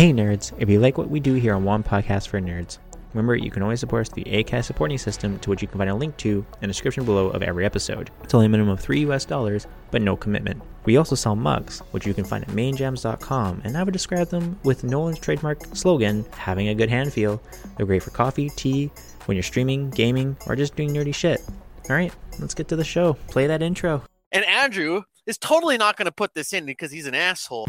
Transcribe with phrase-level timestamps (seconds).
[0.00, 2.78] Hey nerds, if you like what we do here on One Podcast for Nerds,
[3.12, 5.76] remember you can always support us through the ACAST supporting system to which you can
[5.76, 8.10] find a link to in the description below of every episode.
[8.24, 10.62] It's only a minimum of 3 US dollars, but no commitment.
[10.86, 14.58] We also sell mugs, which you can find at mainjams.com, and I would describe them
[14.64, 17.38] with Nolan's trademark slogan, having a good hand feel.
[17.76, 18.90] They're great for coffee, tea,
[19.26, 21.42] when you're streaming, gaming, or just doing nerdy shit.
[21.90, 23.18] Alright, let's get to the show.
[23.28, 24.02] Play that intro.
[24.32, 27.68] And Andrew is totally not going to put this in because he's an asshole.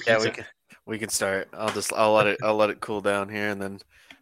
[0.00, 0.44] Ooh, Yeah, we can
[0.86, 1.48] we can start.
[1.52, 3.78] I'll just I'll let it I'll let it cool down here and then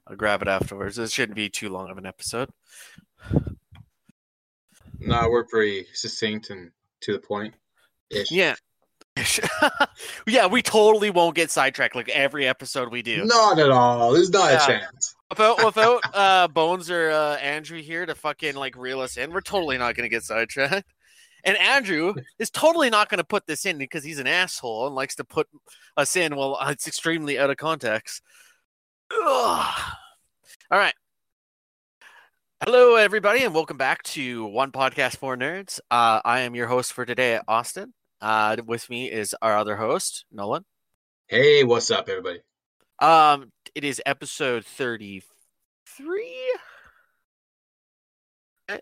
[0.07, 0.99] I'll grab it afterwards.
[0.99, 2.51] It shouldn't be too long of an episode.
[4.99, 6.71] No, we're pretty succinct and
[7.03, 7.55] to the point.
[8.31, 8.55] Yeah.
[10.27, 13.25] yeah, we totally won't get sidetracked like every episode we do.
[13.25, 14.13] Not at all.
[14.13, 14.63] There's not Yeah.
[14.65, 15.15] a chance.
[15.31, 19.41] Without without uh Bones or uh Andrew here to fucking like reel us in, we're
[19.41, 20.87] totally not gonna get sidetracked.
[21.47, 25.15] And Andrew is totally not gonna put this in because he's an asshole and likes
[25.15, 25.47] to put
[25.97, 28.21] us in well it's extremely out of context.
[29.13, 29.95] Ugh.
[30.73, 30.95] All right.
[32.65, 35.79] Hello everybody and welcome back to One Podcast for Nerds.
[35.89, 37.95] Uh I am your host for today, Austin.
[38.21, 40.65] Uh with me is our other host, Nolan.
[41.29, 42.41] Hey, what's up, everybody?
[42.99, 46.59] Um, it is episode thirty-three.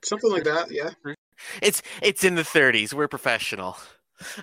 [0.03, 0.91] Something like that, yeah.
[1.63, 2.95] It's it's in the thirties.
[2.95, 3.77] We're professional.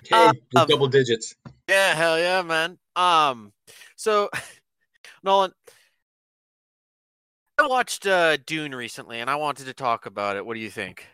[0.08, 1.34] Hey, Uh, um, double digits.
[1.68, 2.78] Yeah, hell yeah, man.
[2.96, 3.52] Um,
[3.96, 4.28] so
[5.22, 5.52] Nolan,
[7.58, 10.44] I watched uh, Dune recently, and I wanted to talk about it.
[10.44, 11.06] What do you think?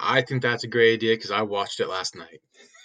[0.00, 2.40] I think that's a great idea because I watched it last night.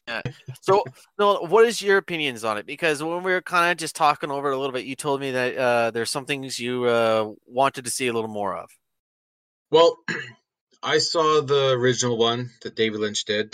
[0.08, 0.22] yeah.
[0.62, 0.84] So,
[1.18, 2.66] Nolan, what is your opinions on it?
[2.66, 5.22] Because when we were kind of just talking over it a little bit, you told
[5.22, 8.70] me that uh, there's some things you uh, wanted to see a little more of.
[9.72, 9.98] Well,
[10.84, 13.52] I saw the original one that David Lynch did,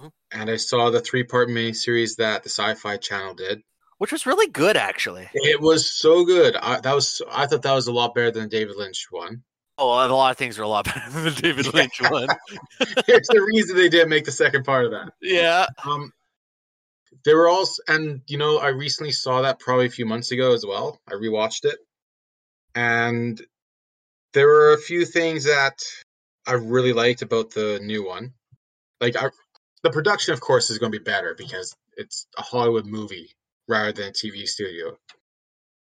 [0.00, 0.10] Mhm.
[0.32, 3.62] and I saw the three-part miniseries that the Sci-Fi Channel did.
[3.98, 5.30] Which was really good, actually.
[5.32, 6.54] It was so good.
[6.56, 9.42] I that was I thought that was a lot better than the David Lynch one.
[9.78, 12.28] Oh, a lot of things are a lot better than the David Lynch one.
[13.06, 15.12] There's the reason they didn't make the second part of that.
[15.22, 15.66] Yeah.
[15.84, 16.12] Um,
[17.24, 20.52] there were also, and you know, I recently saw that probably a few months ago
[20.52, 21.00] as well.
[21.08, 21.78] I rewatched it,
[22.74, 23.40] and
[24.34, 25.78] there were a few things that
[26.46, 28.32] I really liked about the new one.
[29.00, 29.30] Like, I,
[29.82, 33.30] the production, of course, is going to be better because it's a Hollywood movie
[33.68, 34.96] rather than a TV studio.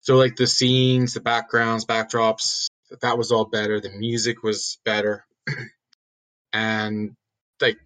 [0.01, 2.67] So, like the scenes, the backgrounds, backdrops,
[3.01, 3.79] that was all better.
[3.79, 5.25] The music was better,
[6.53, 7.13] and
[7.61, 7.77] like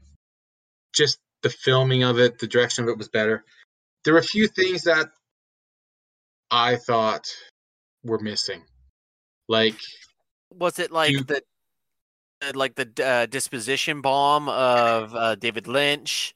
[0.94, 3.44] just the filming of it, the direction of it was better.
[4.04, 5.10] There were a few things that
[6.50, 7.28] I thought
[8.04, 8.64] were missing.
[9.48, 9.76] Like,
[10.52, 11.42] Was it like You- the
[12.54, 16.36] like the uh, disposition bomb of uh, David Lynch?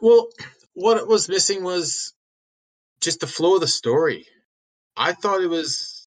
[0.00, 0.28] well,
[0.74, 2.14] what it was missing was
[3.00, 4.26] just the flow of the story.
[4.96, 6.06] I thought it was,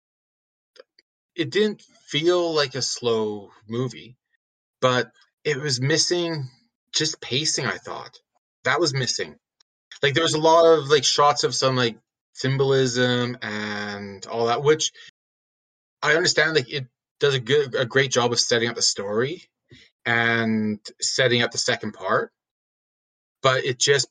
[1.35, 4.17] it didn't feel like a slow movie,
[4.81, 5.11] but
[5.43, 6.49] it was missing
[6.93, 8.19] just pacing, I thought.
[8.63, 9.35] That was missing.
[10.01, 11.97] Like, there was a lot of like shots of some like
[12.33, 14.91] symbolism and all that, which
[16.01, 16.87] I understand like it
[17.25, 19.43] does a good a great job of setting up the story
[20.05, 22.31] and setting up the second part,
[23.41, 24.07] but it just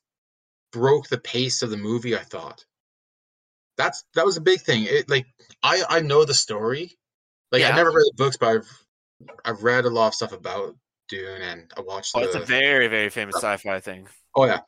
[0.73, 2.17] broke the pace of the movie.
[2.17, 2.65] I thought
[3.77, 4.85] that's that was a big thing.
[4.85, 5.27] It like
[5.63, 6.99] I I know the story,
[7.53, 7.71] like Yeah.
[7.71, 8.87] I never read the books, but I've
[9.45, 10.77] I've read a lot of stuff about
[11.09, 14.09] Dune and I watched Oh, the it's a very very famous sci-fi thing.
[14.35, 14.61] Oh yeah.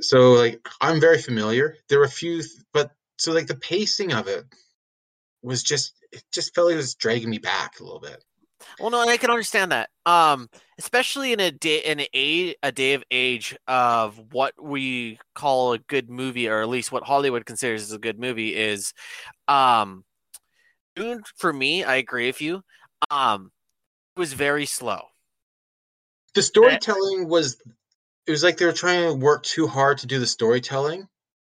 [0.00, 1.76] So like I'm very familiar.
[1.88, 4.44] There were a few, but so like the pacing of it
[5.44, 8.22] was just it just felt like it was dragging me back a little bit.
[8.80, 9.90] Well, no, I can understand that.
[10.06, 15.72] Um, especially in a day in a a, day of age of what we call
[15.72, 18.92] a good movie, or at least what Hollywood considers as a good movie, is
[19.48, 20.04] um,
[20.96, 21.22] Dune.
[21.36, 22.62] For me, I agree with you.
[23.10, 23.52] Um,
[24.16, 25.02] it was very slow.
[26.34, 27.60] The storytelling was
[28.26, 31.06] it was like they were trying to work too hard to do the storytelling,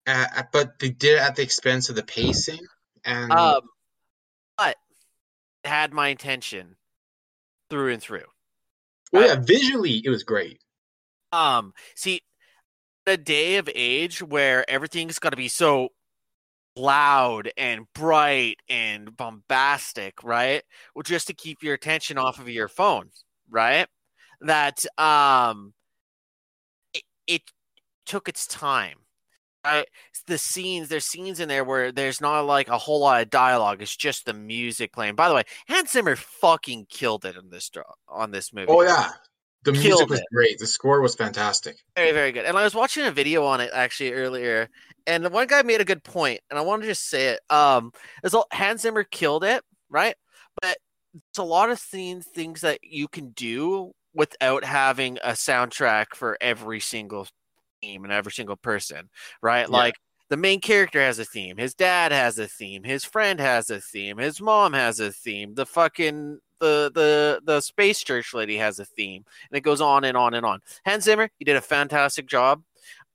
[0.06, 2.60] uh, but they did it at the expense of the pacing.
[3.04, 3.60] And Um,
[5.64, 6.76] had my attention
[7.70, 8.26] through and through.
[9.12, 10.60] well, yeah, visually it was great.
[11.32, 12.20] Um, see,
[13.06, 15.88] the day of age where everything's got to be so
[16.76, 20.62] loud and bright and bombastic, right?
[20.94, 23.10] Well, just to keep your attention off of your phone,
[23.50, 23.86] right?
[24.44, 25.72] that um
[26.92, 27.42] it, it
[28.06, 28.98] took its time.
[29.64, 29.88] Right?
[30.26, 33.80] The scenes, there's scenes in there where there's not like a whole lot of dialogue.
[33.80, 35.14] It's just the music playing.
[35.14, 38.68] By the way, Hans Zimmer fucking killed it in this draw on this movie.
[38.68, 39.10] Oh yeah,
[39.64, 40.26] the music was it.
[40.32, 40.58] great.
[40.58, 41.76] The score was fantastic.
[41.96, 42.44] Very, very good.
[42.44, 44.68] And I was watching a video on it actually earlier,
[45.06, 47.40] and the one guy made a good point, and I want to just say it.
[47.50, 50.14] Um, there's a, Hans Zimmer killed it, right?
[50.60, 50.76] But
[51.12, 56.38] there's a lot of scenes, things that you can do without having a soundtrack for
[56.40, 57.26] every single
[57.84, 59.08] theme and every single person,
[59.42, 59.68] right?
[59.68, 59.76] Yeah.
[59.76, 59.94] Like
[60.30, 63.80] the main character has a theme, his dad has a theme, his friend has a
[63.80, 68.78] theme, his mom has a theme, the fucking the the the space church lady has
[68.78, 70.60] a theme, and it goes on and on and on.
[70.86, 72.62] Hans Zimmer, he did a fantastic job,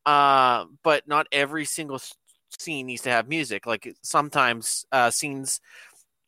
[0.06, 2.00] uh, but not every single
[2.57, 3.66] scene needs to have music.
[3.66, 5.62] Like sometimes uh, scenes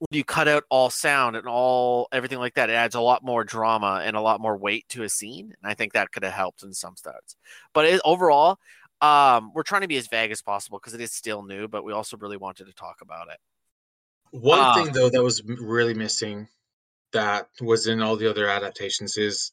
[0.09, 3.24] when you cut out all sound and all everything like that, it adds a lot
[3.24, 5.53] more drama and a lot more weight to a scene.
[5.62, 7.36] And I think that could have helped in some starts.
[7.71, 8.57] But it, overall,
[9.01, 11.83] um, we're trying to be as vague as possible because it is still new, but
[11.83, 13.38] we also really wanted to talk about it.
[14.31, 14.74] One Ah.
[14.74, 16.47] thing though that was really missing,
[17.12, 19.51] that was in all the other adaptations, is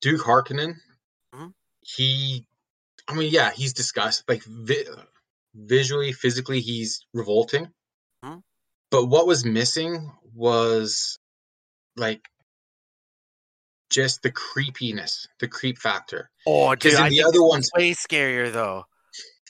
[0.00, 0.74] Duke Harkonnen.
[1.32, 1.54] Mhm.
[1.80, 2.44] He,
[3.06, 4.88] I mean, yeah, he's disgust like vi-
[5.54, 7.72] visually, physically, he's revolting.
[8.90, 11.18] But what was missing was
[11.96, 12.28] like
[13.90, 16.30] just the creepiness, the creep factor.
[16.46, 18.86] Oh, dude, Because in I the other ones, way scarier though.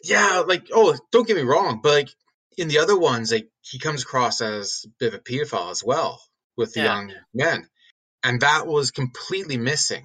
[0.03, 2.09] yeah, like oh, don't get me wrong, but like
[2.57, 5.83] in the other ones, like he comes across as a bit of a pedophile as
[5.85, 6.21] well
[6.57, 6.95] with the Yeah.
[6.95, 7.69] young men,
[8.23, 10.05] and that was completely missing.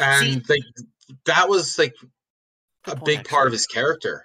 [0.00, 0.62] And like
[1.24, 1.94] that was like
[2.86, 4.24] a big part of his character.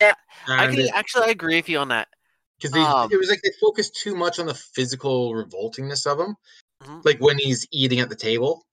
[0.00, 0.14] Yeah,
[0.48, 2.08] I and can actually I agree with you on that.
[2.62, 6.36] Because um, it was like they focused too much on the physical revoltingness of him,
[6.82, 7.04] Mhm.
[7.04, 8.66] like when he's eating at the table,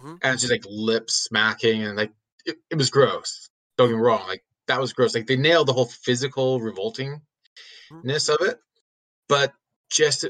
[0.00, 0.18] Mhm.
[0.22, 2.12] and it's just like lip smacking and like
[2.44, 3.48] it, it was gross.
[3.76, 5.14] Don't get me wrong, like that was gross.
[5.14, 7.20] Like they nailed the whole physical revoltingness
[7.90, 8.32] Mm-hmm.
[8.32, 8.60] of it,
[9.28, 9.54] but
[9.90, 10.24] just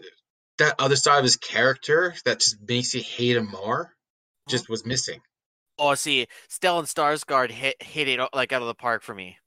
[0.58, 3.96] that other side of his character that just makes you hate him more,
[4.48, 5.20] just was missing.
[5.78, 9.38] Oh, see, Stellan Skarsgård hit hit it like out of the park for me.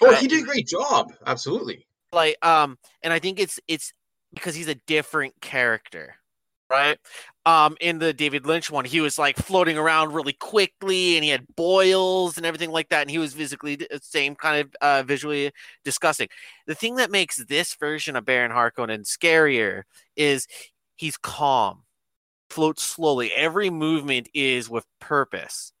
[0.00, 1.86] Oh, he did a great job, absolutely.
[2.12, 3.92] Like, um, and I think it's it's
[4.34, 6.16] because he's a different character,
[6.68, 6.98] right?
[7.46, 11.30] Um, in the David Lynch one, he was like floating around really quickly, and he
[11.30, 15.02] had boils and everything like that, and he was physically the same kind of uh,
[15.04, 15.52] visually
[15.84, 16.28] disgusting.
[16.66, 19.82] The thing that makes this version of Baron Harkonnen scarier
[20.16, 20.46] is
[20.96, 21.84] he's calm,
[22.50, 23.32] floats slowly.
[23.32, 25.72] Every movement is with purpose.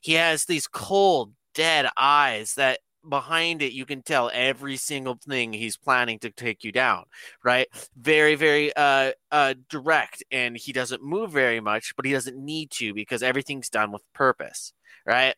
[0.00, 5.52] He has these cold, dead eyes that behind it you can tell every single thing
[5.52, 7.04] he's planning to take you down
[7.44, 12.36] right very very uh uh direct and he doesn't move very much but he doesn't
[12.36, 14.72] need to because everything's done with purpose
[15.06, 15.34] right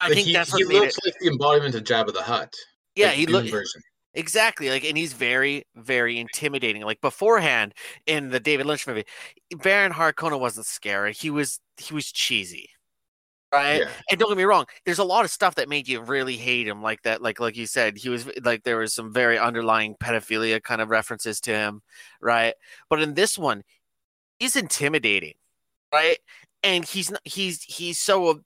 [0.00, 2.22] i Like, think he, that's he what it looks like the embodiment of Jabba the
[2.22, 2.54] Hutt.
[2.94, 3.64] yeah like he looks look
[4.14, 4.70] Exactly.
[4.70, 6.82] Like, and he's very, very intimidating.
[6.82, 7.74] Like beforehand
[8.06, 9.04] in the David Lynch movie,
[9.62, 11.12] Baron Harkonnen wasn't scary.
[11.12, 12.70] He was he was cheesy.
[13.54, 13.80] Right?
[13.80, 13.88] Yeah.
[14.10, 16.66] And don't get me wrong, there's a lot of stuff that made you really hate
[16.66, 19.94] him, like that, like like you said, he was like there was some very underlying
[19.94, 21.82] pedophilia kind of references to him,
[22.20, 22.54] right?
[22.90, 23.62] But in this one,
[24.38, 25.34] he's intimidating,
[25.92, 26.18] right?
[26.62, 28.42] And he's not he's he's so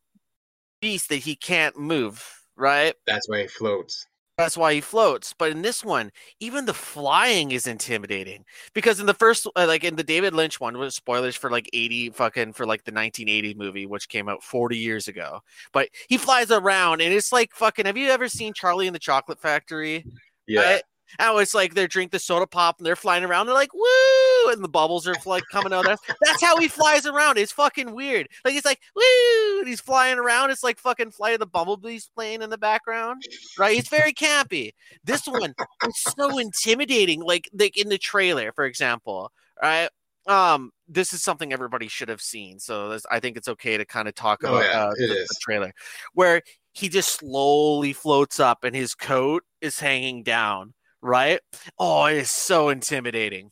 [0.82, 2.22] obese that he can't move,
[2.56, 2.94] right?
[3.06, 4.06] That's why he floats.
[4.38, 5.34] That's why he floats.
[5.36, 9.82] But in this one, even the flying is intimidating because in the first, uh, like
[9.82, 13.54] in the David Lynch one, was spoilers for like 80 fucking for like the 1980
[13.54, 15.40] movie, which came out 40 years ago.
[15.72, 17.86] But he flies around and it's like fucking.
[17.86, 20.06] Have you ever seen Charlie in the Chocolate Factory?
[20.46, 20.74] Yeah.
[20.74, 20.82] Right?
[21.18, 23.46] Oh, it's like they drink the soda pop and they're flying around.
[23.46, 24.50] They're like, woo!
[24.50, 25.84] And the bubbles are like coming out.
[25.84, 27.38] That's, that's how he flies around.
[27.38, 28.28] It's fucking weird.
[28.44, 29.58] Like, it's like, woo!
[29.60, 30.50] And he's flying around.
[30.50, 33.22] It's like fucking Flight of the Bumblebees playing in the background,
[33.58, 33.78] right?
[33.78, 34.72] It's very campy.
[35.04, 35.54] This one
[35.86, 37.20] is so intimidating.
[37.20, 39.88] Like, like in the trailer, for example, right?
[40.26, 42.58] Um, this is something everybody should have seen.
[42.58, 45.06] So this, I think it's okay to kind of talk Oh, about yeah, uh, the,
[45.06, 45.72] the trailer
[46.12, 51.40] where he just slowly floats up and his coat is hanging down right?
[51.78, 53.50] Oh, it is so intimidating.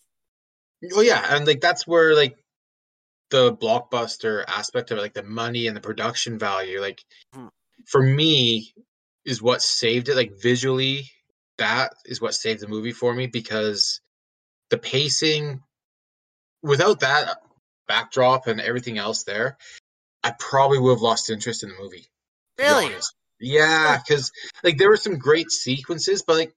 [0.83, 2.37] Well, yeah, and like that's where like
[3.31, 7.03] the blockbuster aspect of it, like the money and the production value, like
[7.35, 7.49] Hmm.
[7.87, 8.73] for me,
[9.25, 10.17] is what saved it.
[10.17, 11.11] Like visually,
[11.59, 14.01] that is what saved the movie for me because
[14.71, 15.63] the pacing,
[16.63, 17.39] without that
[17.89, 19.57] backdrop and everything else there,
[20.23, 22.07] I probably would have lost interest in the movie.
[22.59, 22.91] Really?
[23.39, 24.33] Yeah, because
[24.65, 26.55] like there were some great sequences, but like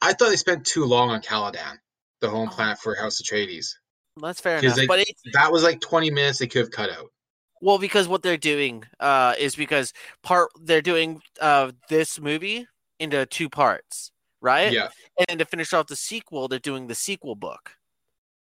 [0.00, 1.78] I thought they spent too long on Caladan,
[2.20, 2.54] the home Oh.
[2.54, 3.74] planet for House Atreides.
[4.20, 4.76] That's fair enough.
[4.76, 7.12] they- but That was like 20 minutes they could have cut out.
[7.60, 12.66] Well, because what they're doing uh, is because part they're doing uh, this movie
[13.00, 14.72] into two parts, right?
[14.72, 14.88] Yeah.
[15.28, 17.76] And to finish off the sequel, they're doing the sequel book,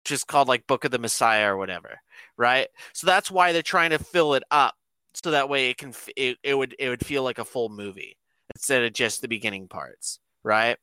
[0.03, 1.99] which is called like Book of the Messiah or whatever,
[2.37, 2.67] right?
[2.93, 4.75] So that's why they're trying to fill it up,
[5.15, 8.17] so that way it can it, it would it would feel like a full movie
[8.55, 10.77] instead of just the beginning parts, right?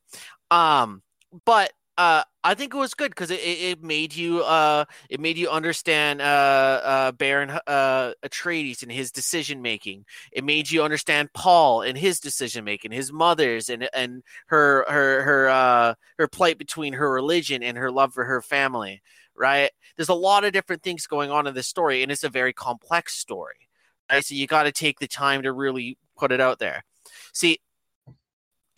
[0.51, 1.03] Um,
[1.45, 5.37] but uh, I think it was good because it, it, made you uh it made
[5.37, 10.05] you understand uh uh Baron uh Atreides and his decision making.
[10.31, 15.23] It made you understand Paul and his decision making, his mother's and and her her
[15.23, 19.01] her uh her plight between her religion and her love for her family.
[19.35, 19.71] Right?
[19.97, 22.53] There's a lot of different things going on in this story, and it's a very
[22.53, 23.67] complex story.
[24.09, 24.23] Right?
[24.23, 26.85] So you got to take the time to really put it out there.
[27.33, 27.59] See,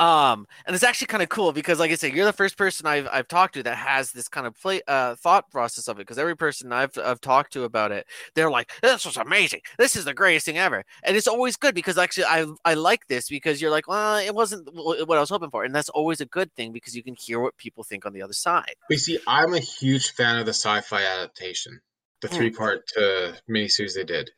[0.01, 2.87] um, and it's actually kind of cool because, like I said, you're the first person
[2.87, 5.99] I've I've talked to that has this kind of play uh thought process of it.
[6.01, 9.61] Because every person I've I've talked to about it, they're like, "This was amazing.
[9.77, 13.07] This is the greatest thing ever." And it's always good because actually I I like
[13.07, 16.19] this because you're like, "Well, it wasn't what I was hoping for," and that's always
[16.19, 18.73] a good thing because you can hear what people think on the other side.
[18.89, 21.79] We see, I'm a huge fan of the sci-fi adaptation,
[22.21, 22.35] the Hmm.
[22.37, 24.31] three-part uh, miniseries they did.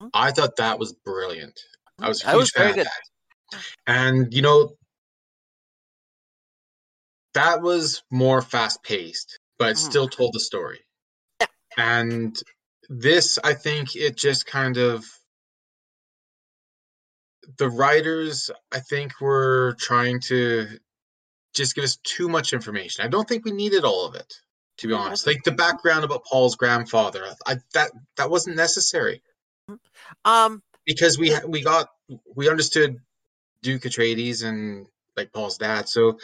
[0.00, 0.08] Hmm.
[0.14, 1.58] I thought that was brilliant.
[1.98, 2.86] I was a That huge was fan very of good.
[2.86, 3.02] that.
[3.88, 4.77] And you know,
[7.34, 9.78] that was more fast-paced, but it Mhm.
[9.90, 10.84] still told the story.
[11.40, 11.46] Yeah.
[11.76, 12.42] And
[12.88, 15.04] this, I think, it just kind of
[17.58, 20.78] the writers, I think, were trying to
[21.54, 23.04] just give us too much information.
[23.04, 24.34] I don't think we needed all of it,
[24.78, 25.26] to be Yeah, honest.
[25.26, 29.22] Like the background about Paul's grandfather, I that that wasn't necessary
[30.24, 31.88] Um, because we we got
[32.34, 33.00] we understood
[33.62, 36.18] Duke Atreides and like Paul's dad, so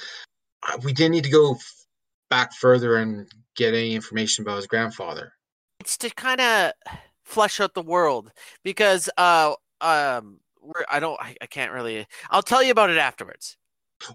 [0.82, 1.86] we didn't need to go f-
[2.30, 5.32] back further and get any information about his grandfather.
[5.80, 6.72] it's to kind of
[7.24, 8.30] flesh out the world
[8.62, 12.96] because uh um we're, I don't I, I can't really I'll tell you about it
[12.98, 13.56] afterwards.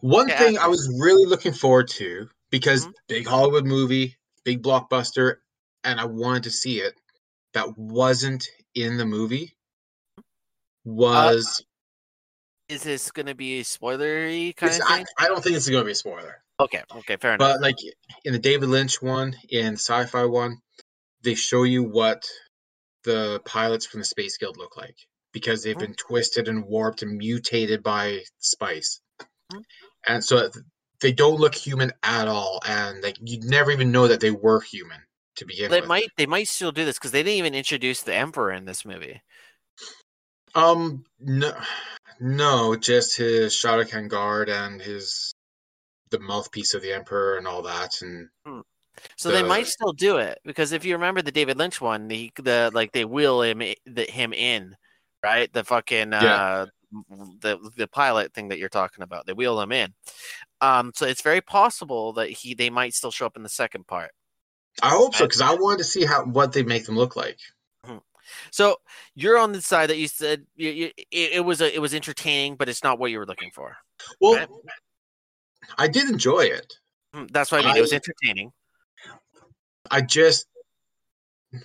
[0.02, 2.94] One Yeah, thing I was really looking forward to because Mhm.
[3.08, 5.38] big Hollywood movie, big blockbuster,
[5.84, 7.00] and I wanted to see it
[7.54, 9.56] that wasn't in the movie
[10.86, 11.64] was
[12.70, 15.06] Is this going to be a spoilery kind this- of I, thing?
[15.18, 17.56] I don't think it's going to be a spoiler, okay, okay, fair enough.
[17.56, 17.76] but like
[18.26, 20.60] in the David Lynch one, in sci-fi one,
[21.24, 22.24] they show you what
[23.06, 24.96] the pilots from the Space Guild look like
[25.34, 25.80] because they've Mhm.
[25.80, 29.02] been twisted and warped and mutated by spice,
[29.52, 29.64] Mhm.
[30.08, 30.52] and so
[31.02, 34.62] they don't look human at all, and like you'd never even know that they were
[34.62, 35.02] human
[35.38, 35.72] to begin with.
[35.72, 35.88] they with.
[35.88, 38.86] might they might still do this because they didn't even introduce the emperor in this
[38.86, 39.22] movie.
[40.56, 41.56] Um, no,
[42.20, 45.34] no, just his Shadowcan guard and his
[46.12, 48.30] the mouthpiece of the emperor and all that, and
[49.18, 52.32] So they might still do it because if you remember the David Lynch one, the
[52.42, 54.76] the like they wheel him the, him in,
[55.24, 55.52] right?
[55.52, 56.66] The fucking uh
[57.42, 59.26] the the pilot thing that you're talking about.
[59.26, 59.94] They wheel him in.
[60.62, 63.88] Um, so it's very possible that he they might still show up in the second
[63.88, 64.12] part.
[64.82, 67.40] I hope so because I wanted to see how what they make them look like.
[68.52, 68.78] So
[69.16, 71.94] you're on the side that you said you, you, it, it was a, it was
[71.94, 73.78] entertaining, but it's not what you were looking for.
[74.22, 74.48] Well, Right.
[75.78, 76.74] I did enjoy it.
[77.14, 77.78] Hmm, That's what I mean.
[77.78, 78.52] It was entertaining.
[79.92, 80.48] I just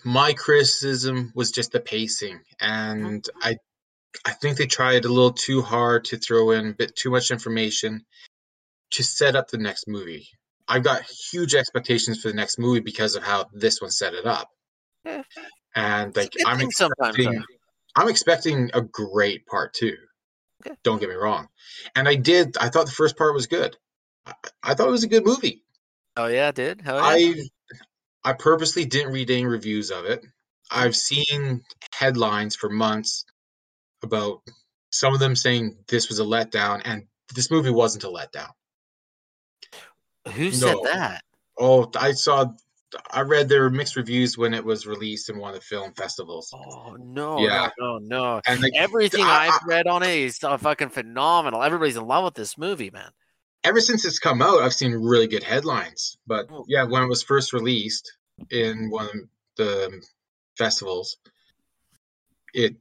[0.04, 3.56] my criticism was just the pacing, and I
[4.24, 7.30] I think they tried a little too hard to throw in a bit too much
[7.30, 8.04] information
[8.92, 10.28] to set up the next movie.
[10.68, 14.24] I've got huge expectations for the next movie because of how this one set it
[14.24, 14.48] up,
[15.04, 15.22] Yeah.
[15.74, 17.44] And like It's a good I'm expecting.
[17.96, 19.96] I'm expecting a great part two.
[20.66, 20.76] Okay.
[20.82, 21.48] Don't get me wrong,
[21.94, 22.56] and I did.
[22.58, 23.76] I thought the first part was good.
[24.26, 25.62] I, I thought it was a good movie.
[26.16, 26.80] Oh yeah, dude.
[26.80, 27.02] Hell yeah.
[27.04, 27.34] I
[28.24, 30.24] I purposely didn't read any reviews of it.
[30.70, 31.62] I've seen
[31.94, 33.24] headlines for months
[34.02, 34.40] about
[34.90, 37.04] some of them saying this was a letdown, and
[37.34, 38.50] this movie wasn't a letdown.
[40.34, 41.22] Who said that?
[41.58, 42.46] Oh, I saw,
[43.10, 45.92] I read there were mixed reviews when it was released in one of the film
[45.94, 47.70] festivals, Oh no, Yeah.
[47.78, 48.40] no, no, no.
[48.46, 51.62] and like Everything I- I've read on it is uh, fucking phenomenal.
[51.62, 53.10] Everybody's in love with this movie, man.
[53.64, 56.18] ever since it's come out, I've seen really good headlines.
[56.26, 56.64] But Oh.
[56.68, 58.12] yeah, when it was first released
[58.50, 59.14] in one of
[59.56, 60.02] the
[60.58, 61.16] festivals,
[62.52, 62.76] it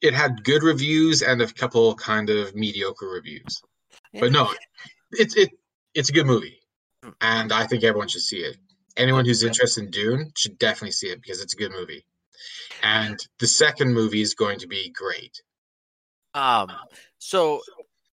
[0.00, 3.60] it had good reviews and a couple kind of mediocre reviews.
[4.12, 4.52] But no,
[5.10, 5.50] it's it
[5.94, 6.60] it's a good movie,
[7.20, 8.56] and I think everyone should see it.
[8.96, 12.04] Anyone who's interested in Dune should definitely see it because it's a good movie.
[12.82, 15.42] And the second movie is going to be great.
[16.34, 16.70] Um,
[17.18, 17.60] so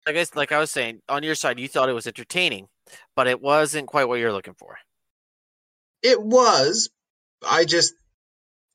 [0.06, 2.68] I guess, like I was saying, on your side, you thought it was entertaining,
[3.14, 4.78] but it wasn't quite what you're looking for.
[6.02, 6.90] It was.
[7.48, 7.94] I just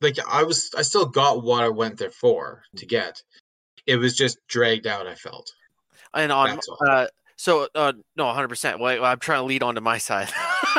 [0.01, 3.21] like I was I still got what I went there for to get.
[3.85, 5.07] It was just dragged out.
[5.07, 5.51] I felt.
[6.13, 8.47] And on uh, so uh, no, 100.
[8.47, 10.29] percent Well, I'm trying to lead on to my side.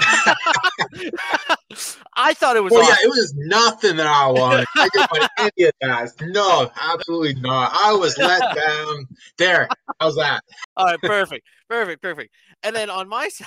[2.14, 2.72] I thought it was.
[2.72, 2.96] Well, awesome.
[3.00, 4.66] yeah, it was nothing that I wanted.
[4.76, 6.12] I didn't want any of that.
[6.22, 7.72] No, absolutely not.
[7.74, 9.06] I was let down.
[9.36, 9.68] There,
[10.00, 10.42] how's that?
[10.76, 12.34] All right, perfect, perfect, perfect.
[12.62, 13.46] And then on my side,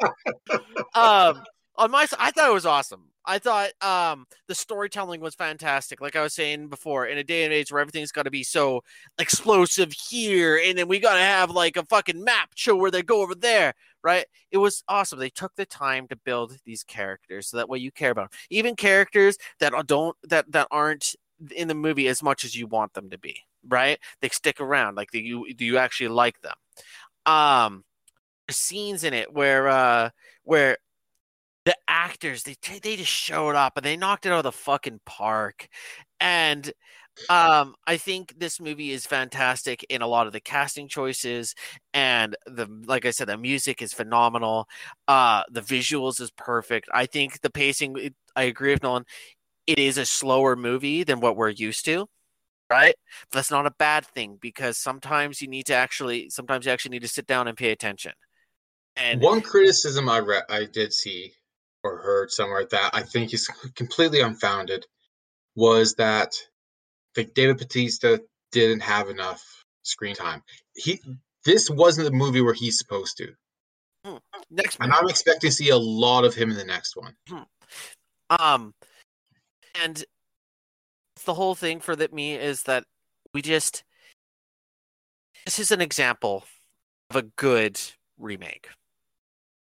[0.94, 1.42] um,
[1.76, 3.08] on my side, I thought it was awesome.
[3.26, 6.00] I thought um the storytelling was fantastic.
[6.00, 8.42] Like I was saying before, in a day and age where everything's got to be
[8.44, 8.82] so
[9.18, 13.02] explosive here, and then we got to have like a fucking map show where they
[13.02, 14.26] go over there, right?
[14.50, 15.18] It was awesome.
[15.18, 18.38] They took the time to build these characters so that way you care about 'em.
[18.50, 21.14] even characters that don't that that aren't
[21.54, 23.98] in the movie as much as you want them to be, right?
[24.20, 24.96] They stick around.
[24.96, 26.54] Like do you do you actually like them?
[27.26, 27.84] Um,
[28.50, 30.10] scenes in it where uh
[30.44, 30.78] where
[31.66, 35.00] the actors they they just showed up and they knocked it out of the fucking
[35.04, 35.68] park.
[36.20, 36.72] And
[37.30, 41.54] um i think this movie is fantastic in a lot of the casting choices
[41.94, 44.68] and the like i said the music is phenomenal.
[45.08, 46.88] Uh the visuals is perfect.
[46.94, 49.04] I think the pacing i agree with nolan
[49.66, 52.06] it is a slower movie than what we're used to
[52.70, 52.96] right?
[53.30, 56.90] But that's not a bad thing because sometimes you need to actually sometimes you actually
[56.92, 58.12] need to sit down and pay attention.
[58.96, 61.32] And One criticism I read, I did see
[61.86, 64.86] or heard somewhere that I think is completely unfounded
[65.54, 66.34] was that
[67.16, 70.42] like David Bautista didn't have enough screen time.
[70.74, 71.00] He
[71.44, 73.32] this wasn't the movie where he's supposed to,
[74.50, 77.16] next and I'm expecting to see a lot of him in the next one.
[78.28, 78.74] Um,
[79.82, 80.04] and
[81.24, 82.84] the whole thing for that me is that
[83.32, 83.84] we just
[85.44, 86.44] this is an example
[87.10, 87.80] of a good
[88.18, 88.68] remake.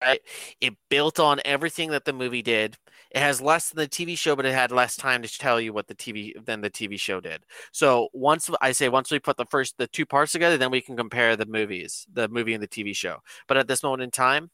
[0.04, 0.20] Right?
[0.60, 2.78] It built on everything that the movie did.
[3.12, 5.72] It has less than the TV show, but it had less time to tell you
[5.72, 7.44] what the TV than the TV show did.
[7.72, 10.82] So once I say once we put the first the two parts together, then we
[10.82, 13.20] can compare the movies, the movie and the TV show.
[13.48, 14.50] But at this moment in time,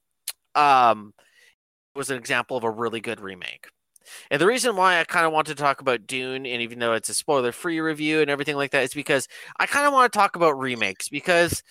[0.55, 1.13] um,
[1.95, 3.67] it was an example of a really good remake.
[4.31, 6.93] And the reason why I kind of want to talk about Dune, and even though
[6.93, 9.27] it's a spoiler free review and everything like that, is because
[9.59, 11.63] I kind of want to talk about remakes because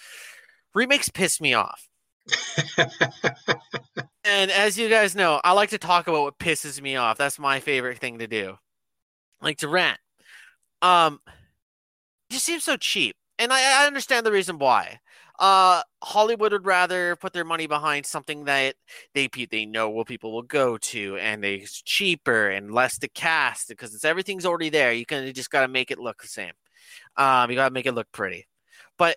[0.74, 1.88] remakes piss me off.
[4.28, 7.16] And as you guys know, I like to talk about what pisses me off.
[7.16, 8.58] That's my favorite thing to do.
[9.40, 9.98] I like to rant.
[10.82, 15.00] Um, it just seems so cheap, and I, I understand the reason why.
[15.38, 18.74] Uh, Hollywood would rather put their money behind something that
[19.14, 23.68] they they know what people will go to, and it's cheaper and less to cast
[23.68, 24.92] because it's everything's already there.
[24.92, 26.52] You can you just got to make it look the same.
[27.16, 28.46] Um, you got to make it look pretty.
[28.98, 29.16] But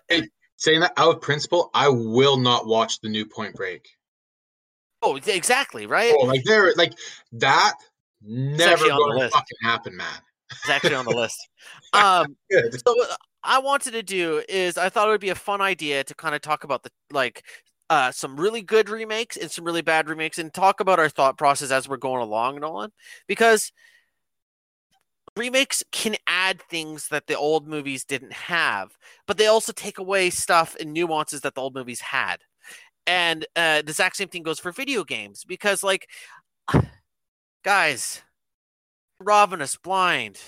[0.62, 3.88] Saying that out of principle, I will not watch the new Point Break.
[5.02, 6.14] oh, exactly right.
[6.16, 6.92] Oh, like there, like
[7.32, 7.74] that
[8.24, 9.34] never on the going to list.
[9.34, 10.06] fucking happen, man.
[10.52, 11.48] It's actually on the list.
[11.94, 15.60] Um, so what I wanted to do is I thought it would be a fun
[15.60, 17.44] idea to kind of talk about the like
[17.90, 21.36] uh, some really good remakes and some really bad remakes and talk about our thought
[21.36, 22.92] process as we're going along, Nolan,
[23.26, 23.72] because
[25.36, 30.30] remakes can add things that the old movies didn't have, but they also take away
[30.30, 32.38] stuff and nuances that the old movies had.
[33.06, 36.08] And uh, the exact same thing goes for video games because, like,
[37.64, 38.22] guys,
[39.18, 40.38] robbing us blind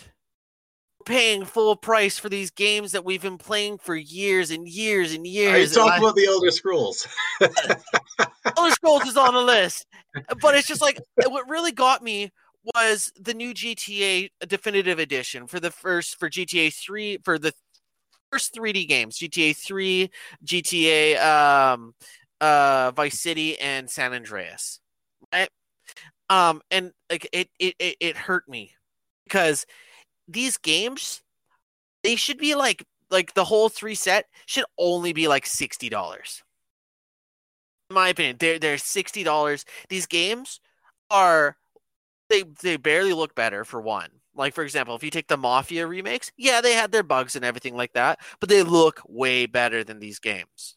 [1.04, 5.24] paying full price for these games that we've been playing for years and years and
[5.24, 5.74] Are you years.
[5.74, 7.06] talking about the Elder Scrolls?
[7.40, 9.86] Elder Scrolls is on the list,
[10.40, 12.32] but it's just like what really got me
[12.74, 17.52] was the new GTA Definitive Edition for the first for GTA three for the
[18.32, 20.10] first 3D games, GTA three,
[20.44, 21.16] GTA
[21.74, 21.94] um,
[22.40, 24.80] uh, Vice City, and San Andreas,
[25.32, 25.50] right?
[26.30, 28.72] Um, and like it, it, it, it hurt me
[29.24, 29.66] because
[30.28, 31.22] these games
[32.04, 36.42] they should be like like the whole three set should only be like sixty dollars
[37.90, 39.64] in my opinion, they're they're sixty dollars.
[39.88, 40.60] These games
[41.10, 41.56] are
[42.34, 44.08] they they barely look better for one.
[44.34, 47.44] Like for example, if you take the Mafia remakes, yeah, they had their bugs and
[47.44, 50.76] everything like that, but they look way better than these games.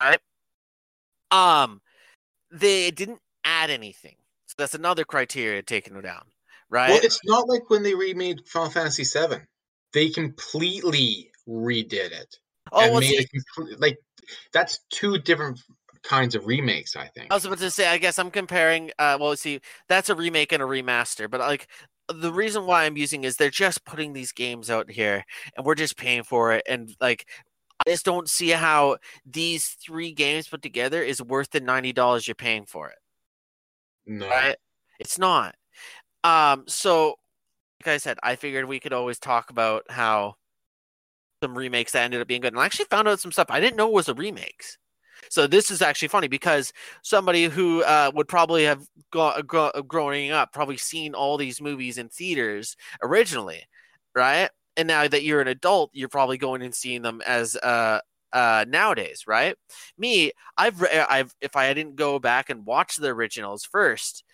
[0.00, 0.20] Right?
[1.30, 1.80] Um
[2.50, 4.16] they didn't add anything.
[4.46, 6.24] So that's another criteria taking it down.
[6.70, 6.90] Right?
[6.90, 9.38] Well, it's not like when they remade Final Fantasy VII.
[9.94, 12.36] They completely redid it.
[12.72, 13.98] oh, and well, made see, it complete, like
[14.52, 15.58] that's two different
[16.02, 16.96] kinds of remakes.
[16.96, 17.30] I think.
[17.30, 18.90] I was about to say, I guess I'm comparing.
[18.98, 21.68] Uh, well, see, that's a remake and a remaster, but like
[22.12, 25.24] the reason why I'm using is they're just putting these games out here,
[25.56, 27.26] and we're just paying for it, and like
[27.86, 32.26] I just don't see how these three games put together is worth the ninety dollars
[32.26, 32.98] you're paying for it.
[34.06, 34.28] no.
[34.28, 34.56] Right?
[34.98, 35.54] It's not.
[36.24, 37.16] Um, so
[37.84, 40.34] like I said, I figured we could always talk about how
[41.42, 42.52] some remakes that ended up being good.
[42.52, 44.78] And I actually found out some stuff I didn't know was a remakes.
[45.30, 50.30] So this is actually funny because somebody who uh, would probably have go- go- growing
[50.30, 53.62] up probably seen all these movies in theaters originally,
[54.14, 54.50] right?
[54.76, 58.00] And now that you're an adult, you're probably going and seeing them as uh,
[58.32, 59.56] uh, nowadays, right?
[59.96, 64.24] Me, I've I've if I didn't go back and watch the originals first,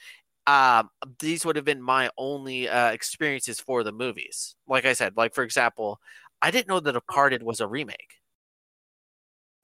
[0.47, 4.57] um, these would have been my only uh, experiences for the movies.
[4.69, 6.01] Like I said, like for example,
[6.43, 8.15] I didn't know that Departed was a remake.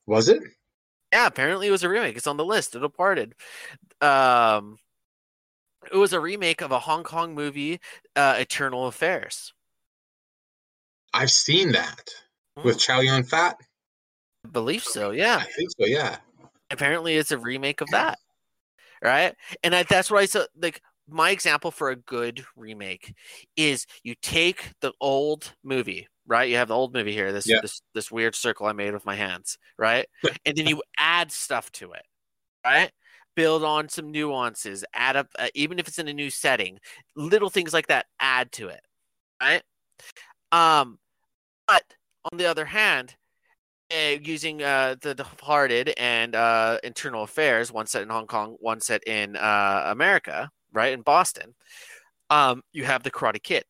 [0.06, 0.42] Was it?
[1.12, 2.16] Yeah, apparently it was a remake.
[2.16, 2.74] It's on the list.
[2.74, 3.34] It Departed.
[4.00, 4.78] Um,
[5.92, 7.80] it was a remake of a Hong Kong movie,
[8.16, 9.52] uh, Infernal Affairs.
[11.12, 12.10] I've seen that
[12.56, 12.80] with Mm.
[12.80, 13.56] Chow Yun Fat.
[14.44, 15.10] I believe so.
[15.10, 15.38] Yeah.
[15.40, 15.86] I think so.
[15.86, 16.18] Yeah.
[16.70, 18.16] apparently it's a remake of that
[19.02, 23.12] right and I, that's why i said like my example for a good remake
[23.56, 27.60] is you take the old movie right you have the old movie here this Yeah.
[27.60, 30.06] this this weird circle i made with my hands right
[30.46, 32.02] and then you add stuff to it
[32.64, 32.90] right
[33.34, 36.78] build on some nuances add up uh, even if it's in a new setting
[37.16, 38.80] little things like that add to it
[39.42, 39.62] right
[40.52, 40.98] um
[41.66, 41.82] but
[42.30, 43.14] on the other hand
[43.92, 48.80] uh, using uh, the Departed and uh, Internal Affairs, one set in Hong Kong, one
[48.80, 51.56] set in uh, America, right in Boston.
[52.30, 53.64] Um, you have the Karate Kid,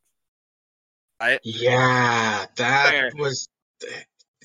[1.20, 1.40] right?
[1.44, 2.46] Yeah.
[2.56, 3.12] That Where?
[3.16, 3.48] was.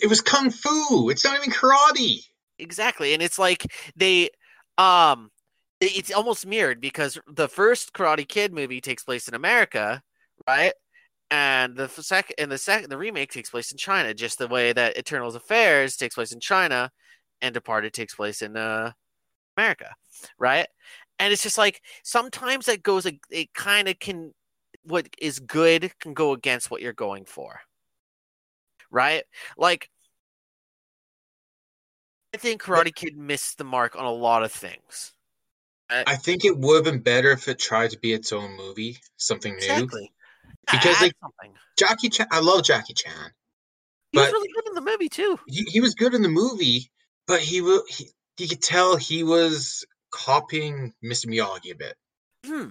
[0.02, 1.10] It was kung fu.
[1.10, 2.22] It's not even karate.
[2.58, 4.30] Exactly, and it's like they,
[4.78, 5.30] um,
[5.82, 10.02] it's almost mirrored because the first Karate Kid movie takes place in America,
[10.48, 10.74] right?
[11.32, 14.72] And the second, and the second, the remake takes place in China, just the way
[14.72, 16.92] that Eternals Affairs takes place in China,
[17.42, 18.92] and Departed takes place in uh,
[19.58, 19.94] America,
[20.40, 20.68] right?
[21.20, 24.34] And it's just like sometimes that goes, it kind of can,
[24.86, 27.60] what is good can go against what you're going for,
[28.89, 29.24] right?
[29.58, 29.89] Like
[32.34, 35.13] I think Karate Kid missed the mark on a lot of things.
[35.89, 38.98] I think it would have been better if it tried to be its own movie,
[39.17, 39.88] something new.
[40.71, 41.54] Because, like, something.
[41.78, 42.28] Jackie Chan.
[42.32, 43.32] I love Jackie Chan.
[44.12, 45.39] He was really good in the movie too.
[45.48, 46.89] He he was good in the movie,
[47.28, 47.62] but he.
[47.88, 51.28] He, you could tell he was copying Mr.
[51.28, 51.95] Miyagi a bit,
[52.45, 52.69] Hmm.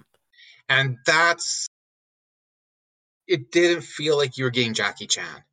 [0.69, 1.69] and that's.
[3.27, 5.45] It didn't feel like you were getting Jackie Chan.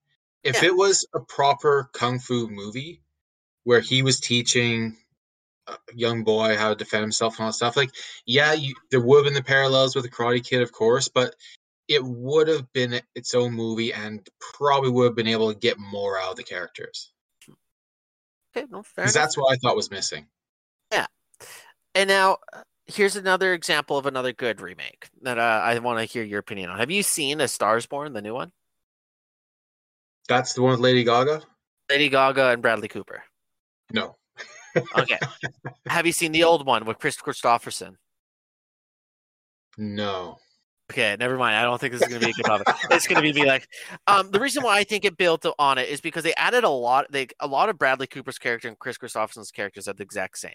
[0.43, 0.69] If Yeah.
[0.69, 3.01] it was a proper kung fu movie,
[3.63, 4.97] where he was teaching
[5.67, 7.91] a young boy how to defend himself and all that stuff, like
[8.25, 11.35] yeah, you, there would have been the parallels with the Karate Kid, of course, but
[11.87, 15.77] it would have been its own movie and probably would have been able to get
[15.77, 17.11] more out of the characters.
[18.55, 20.27] Okay, no, fair Because that's what I thought was missing.
[20.91, 21.07] Yeah,
[21.95, 26.05] and now uh, here's another example of another good remake that uh, I want to
[26.05, 26.79] hear your opinion on.
[26.79, 28.51] Have you seen A Stars Born, the new one?
[30.27, 31.41] That's the one with Lady Gaga?
[31.89, 33.23] Lady Gaga and Bradley Cooper.
[33.91, 34.15] No.
[34.97, 35.19] Okay.
[35.87, 37.95] Have you seen the old one with Kris Kristofferson?
[39.77, 40.37] No.
[40.91, 41.55] Okay, never mind.
[41.55, 42.67] I don't think this is going to be a good topic.
[42.91, 43.65] It's going to be me like,
[44.07, 46.69] um, the reason why I think it built on it is because they added a
[46.69, 47.05] lot.
[47.09, 50.51] They a lot of Bradley Cooper's character and Kris Kristofferson's characters are the exact same.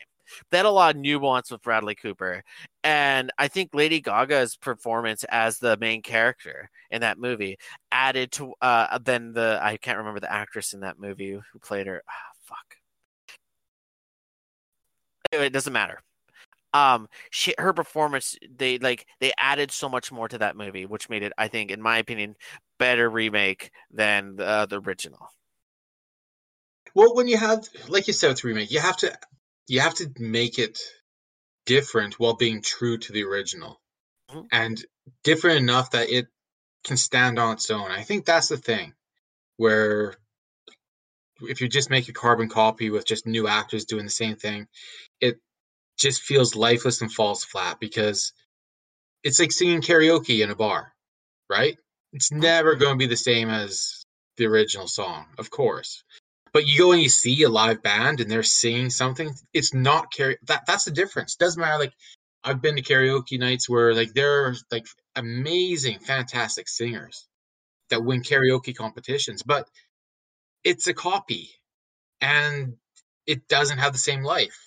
[0.51, 2.43] They had a lot of nuance with Bradley Cooper,
[2.85, 7.57] and I think Lady Gaga's performance as the main character in that movie
[7.91, 11.87] added to uh then the I can't remember the actress in that movie who played
[11.87, 12.03] her.
[12.07, 12.77] Ah, fuck.
[15.33, 16.03] Anyway, it doesn't matter
[16.73, 21.09] um she, her performance they like they added so much more to that movie which
[21.09, 22.37] made it i think in my opinion
[22.79, 25.29] better remake than the, uh, the original
[26.95, 29.17] Well, when you have, like you said, with remake, you have to,
[29.69, 30.79] you have to make it
[31.67, 33.81] different while being true to the original,
[34.29, 34.49] Mhm.
[34.53, 34.85] and
[35.25, 36.29] different enough that it
[36.85, 37.91] can stand on its own.
[37.91, 38.95] I think that's the thing,
[39.57, 40.17] where
[41.41, 44.69] if you just make a carbon copy with just new actors doing the same thing,
[45.21, 45.41] it
[45.99, 48.33] just feels lifeless and falls flat because
[49.23, 50.93] it's like singing karaoke in a bar,
[51.51, 51.77] right?
[52.13, 54.05] It's never going to be the same as
[54.37, 56.05] the original song, of course.
[56.53, 60.13] But you go and you see a live band and they're singing something, it's not
[60.13, 60.37] karaoke.
[60.47, 61.37] That that's the difference.
[61.37, 61.79] Doesn't matter.
[61.79, 61.93] Like
[62.45, 67.27] I've been to karaoke nights where like they're like amazing, fantastic singers
[67.91, 69.69] that win karaoke competitions, but
[70.65, 71.51] it's a copy
[72.21, 72.75] and
[73.27, 74.66] it doesn't have the same life.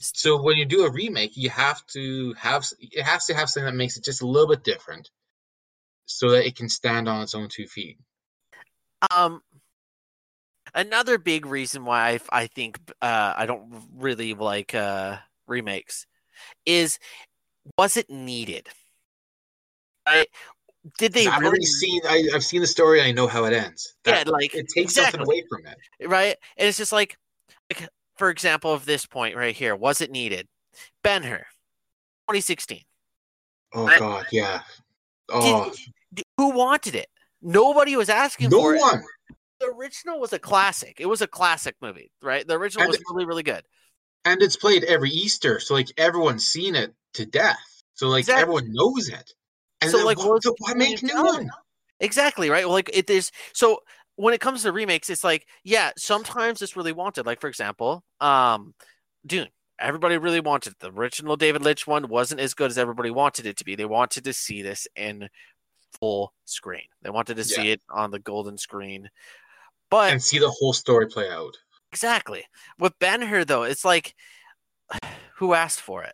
[0.00, 3.66] So when you do a remake, you have to have it has to have something
[3.66, 5.10] that makes it just a little bit different,
[6.06, 7.98] so that it can stand on its own two feet.
[9.10, 9.42] um
[10.74, 16.06] another big reason why i, I think uh i don't really like uh remakes
[16.64, 16.98] is
[17.76, 18.68] was it needed
[20.06, 20.28] right
[20.98, 21.48] did they I've really?
[21.48, 22.00] already seen.
[22.08, 23.02] I, I've seen the story.
[23.02, 23.94] I know how it ends.
[24.06, 25.18] Yeah, like it takes exactly.
[25.18, 26.08] something away from it.
[26.08, 26.36] right?
[26.56, 27.18] And it's just like,
[27.70, 27.88] like,
[28.20, 30.46] for example, of this point right here, was it needed?
[31.02, 31.38] Ben Hur,
[32.28, 32.82] 2016.
[33.74, 34.60] Oh I- God, yeah.
[35.30, 35.72] Oh,
[36.12, 37.08] D- Who wanted it?
[37.40, 38.80] Nobody was asking no for it.
[38.80, 39.02] one.
[39.58, 40.96] The original was a classic.
[41.00, 42.46] It was a classic movie, right?
[42.46, 43.64] The original And- was really, really good.
[44.26, 47.56] And it's played every Easter, so like everyone's seen it to death.
[47.94, 48.42] So like Exactly.
[48.42, 49.32] everyone knows it.
[49.80, 51.50] And So, like, why, so why make new one?
[52.00, 52.66] Exactly, right?
[52.66, 53.78] Well, like it is so
[54.20, 57.24] when it comes to remakes, it's like, yeah, sometimes it's really wanted.
[57.24, 58.74] Like, for example, um,
[59.26, 59.48] Dune.
[59.78, 63.56] Everybody really wanted the original David Lynch one wasn't as good as everybody wanted it
[63.56, 63.76] to be.
[63.76, 65.30] They wanted to see this in
[65.98, 66.82] full screen.
[67.00, 69.08] They wanted to see it on the golden screen.
[69.90, 71.56] But And see the whole story play out.
[71.92, 72.44] Exactly.
[72.78, 74.14] With Ben Hur, though, it's like,
[75.36, 76.12] who asked for it?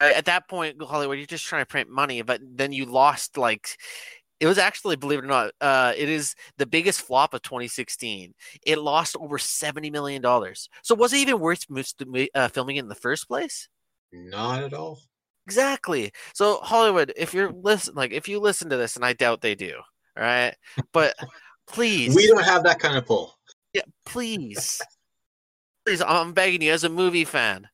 [0.00, 3.38] Right at that point, Hollywood, you're just trying to print money, but then you lost
[3.38, 3.76] like.
[4.44, 8.34] It was actually, believe it or not, uh, it is the biggest flop of 2016.
[8.66, 10.68] It lost over 70 million dollars.
[10.82, 11.64] So was it even worth
[12.34, 13.70] uh, filming it in the first place?
[14.12, 15.00] Not at all.
[15.46, 16.12] Exactly.
[16.34, 19.54] So Hollywood, if you're listen, like if you listen to this, and I doubt they
[19.54, 19.76] do,
[20.14, 20.54] all right,
[20.92, 21.14] but
[21.66, 23.34] please, We don't have that kind of pull.
[23.72, 24.78] yeah, please,
[25.86, 27.66] please, I'm begging you, as a movie fan,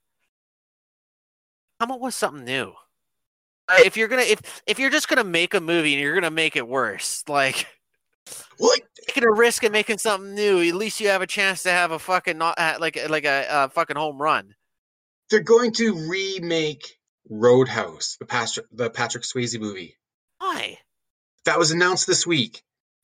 [1.80, 2.74] come up with something new.
[3.70, 6.30] Uh, If you're gonna, if if you're just gonna make a movie and you're gonna
[6.30, 7.66] make it worse, like
[8.59, 11.70] like taking a risk and making something new, at least you have a chance to
[11.70, 14.54] have a fucking not like like a uh, fucking home run.
[15.30, 19.96] they're going to remake Roadhouse, the Patrick the Patrick Swayze movie.
[20.38, 20.78] Why?
[21.44, 22.62] That was announced this week.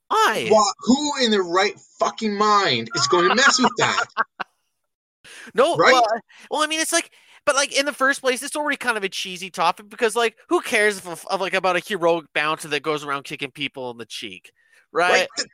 [0.09, 0.49] Why?
[0.81, 4.05] Who in their right fucking mind is going to mess with that?
[5.55, 5.93] No, Right?
[5.93, 6.05] well,
[6.51, 7.11] well, I mean, it's like,
[7.47, 10.37] but like in the first place, it's already kind of a cheesy topic because, like,
[10.49, 13.97] who cares if, of like about a heroic bouncer that goes around kicking people in
[13.97, 14.51] the cheek,
[14.93, 15.11] right?
[15.11, 15.29] Right?
[15.37, 15.49] Th-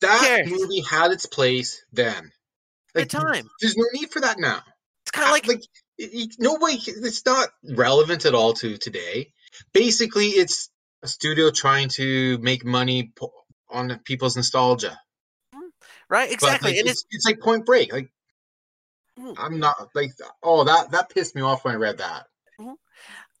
[0.00, 2.32] That movie had its place then.
[2.94, 3.48] Good time.
[3.60, 4.62] There's no need for that now.
[5.04, 5.62] It's kind of like, like
[5.98, 6.78] it- nobody.
[6.86, 9.32] It's not relevant at all to today.
[9.72, 10.70] Basically, it's
[11.02, 13.12] a studio trying to make money
[13.68, 14.98] on people's nostalgia.
[15.54, 15.66] Mm-hmm.
[16.08, 16.28] right?
[16.28, 17.92] But, Exactly, like, and it's, it's like Point Break.
[17.92, 18.10] Like
[19.38, 22.26] I'm not like oh that that pissed me off when I read that.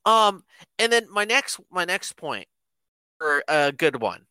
[0.04, 0.44] Um,
[0.78, 2.48] and then my next my next point,
[3.20, 4.26] or a good one,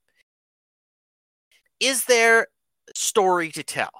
[1.80, 2.48] is there
[2.96, 3.92] story to tell?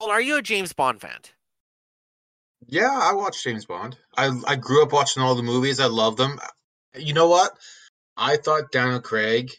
[0.00, 1.18] Well, are you a James Bond fan?
[2.66, 3.96] Yeah, I watched James Bond.
[4.16, 5.78] I I grew up watching all the movies.
[5.78, 6.38] I love them.
[6.96, 7.52] You know what?
[8.16, 9.52] I thought Daniel Craig.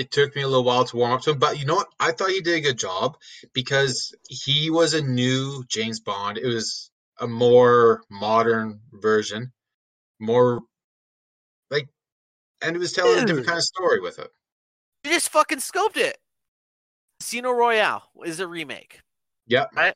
[0.00, 1.88] It took me a little while to warm up to him, but you know what?
[2.00, 3.18] I thought he did a good job
[3.52, 6.38] because he was a new James Bond.
[6.38, 9.52] It was a more modern version,
[10.18, 10.62] more
[11.70, 11.86] like,
[12.62, 14.30] and it was telling a different kind of story with it.
[15.04, 16.16] You just fucking scoped it.
[17.20, 19.00] Casino Royale is a remake.
[19.48, 19.68] Yep.
[19.74, 19.92] My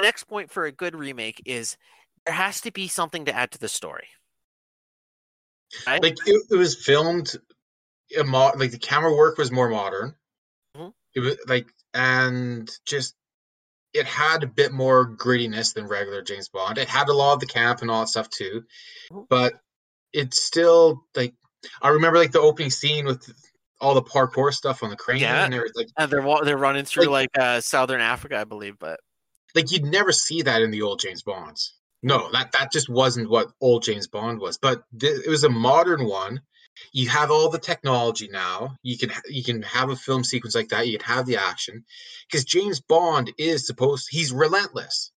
[0.00, 1.76] next point for a good remake is
[2.26, 4.08] there has to be something to add to the story.
[5.86, 6.02] Right?
[6.02, 7.36] like it, it was filmed
[8.18, 10.14] a mo- like the camera work was more modern
[10.76, 10.92] Mhm.
[11.14, 13.14] it was like and just
[13.92, 17.40] it had a bit more grittiness than regular james bond it had a lot of
[17.40, 18.64] the camp and all that stuff too
[19.10, 19.26] Mhm.
[19.28, 19.54] but
[20.12, 21.34] it's still like
[21.80, 23.32] i remember like the opening scene with
[23.80, 25.44] all the parkour stuff on the crane Yeah.
[25.44, 28.78] and like and they're they're running through like uh, southern Africa, I believe.
[28.78, 29.00] But
[29.56, 31.74] like you'd never see that in the old James Bonds.
[32.00, 34.56] No, that that just wasn't what old James Bond was.
[34.56, 36.42] But th- it was a modern one.
[36.92, 38.76] You have all the technology now.
[38.82, 40.88] You can you can have a film sequence like that.
[40.88, 41.84] You can have the action
[42.30, 44.08] because James Bond is supposed.
[44.10, 45.12] He's relentless,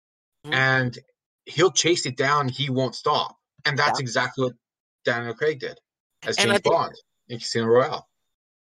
[0.46, 0.54] Mhm.
[0.54, 0.98] and
[1.46, 2.48] he'll chase it down.
[2.48, 4.04] He won't stop, and that's Yeah.
[4.04, 4.54] exactly what
[5.04, 5.78] Daniel Craig did
[6.22, 6.94] as James think- Bond
[7.28, 8.08] in Casino Royale.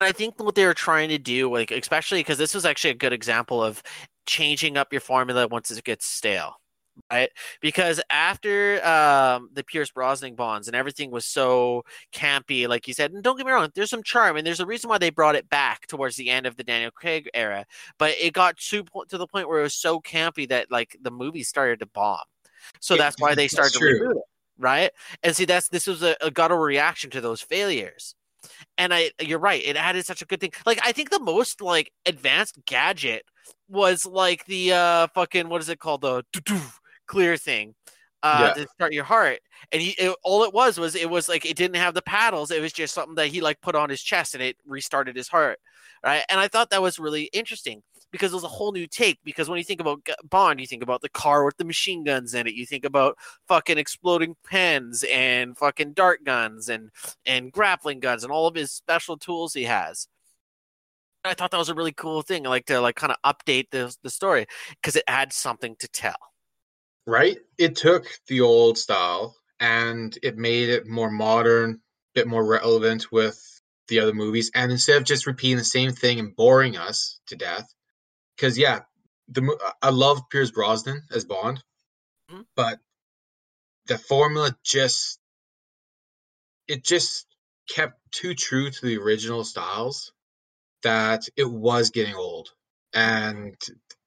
[0.01, 2.95] I think what they were trying to do, like especially because this was actually a
[2.95, 3.83] good example of
[4.27, 6.60] changing up your formula once it gets stale,
[7.11, 7.31] right?
[7.61, 13.13] Because after um, the Pierce Brosnan bonds and everything was so campy, like you said,
[13.13, 15.37] and don't get me wrong, there's some charm, and there's a reason why they brought
[15.37, 17.65] it back towards the end of the Daniel Craig era,
[17.99, 21.11] but it got to to the point where it was so campy that like the
[21.11, 22.19] movie started to bomb.
[22.81, 24.23] So Yeah, that's why they started to reboot it,
[24.59, 24.91] right?
[25.23, 28.15] And see, that's this was a, a guttural reaction to those failures
[28.79, 30.53] and I you're right, it added such a good thing.
[30.67, 33.25] Like I think the most like advanced gadget
[33.69, 36.25] was like the uh fucking what is it called the
[37.11, 37.75] clear thing
[38.23, 38.63] uh, Yeah.
[38.63, 39.41] to start your heart.
[39.73, 42.51] And he, it, all it was was it was like it didn't have the paddles.
[42.51, 45.29] It was just something that he like put on his chest and it restarted his
[45.29, 45.59] heart,
[46.05, 46.25] right?
[46.31, 49.19] And I thought that was really interesting because it was a whole new take.
[49.25, 52.35] Because when you think about Bond, you think about the car with the machine guns
[52.35, 52.55] in it.
[52.55, 53.17] You think about
[53.49, 56.91] fucking exploding pens and fucking dart guns and
[57.27, 60.09] and grappling guns and all of his special tools he has.
[61.25, 63.95] I thought that was a really cool thing, like to like kind of update the
[64.03, 64.47] the story
[64.81, 66.30] because it adds something to tell.
[67.07, 67.39] Right?
[67.59, 71.79] It took the old style and it made it more modern, a
[72.15, 73.41] bit more relevant with
[73.89, 74.51] the other movies.
[74.55, 77.73] And instead of just repeating the same thing and boring us to death,
[78.37, 78.81] because yeah,
[79.29, 79.43] the
[79.83, 81.63] I love Pierce Brosnan as Bond,
[82.31, 82.47] Mhm.
[82.57, 82.81] but
[83.87, 85.19] the formula just
[86.69, 87.27] it just
[87.69, 90.13] kept too true to the original styles
[90.83, 92.51] that it was getting old
[92.95, 93.57] and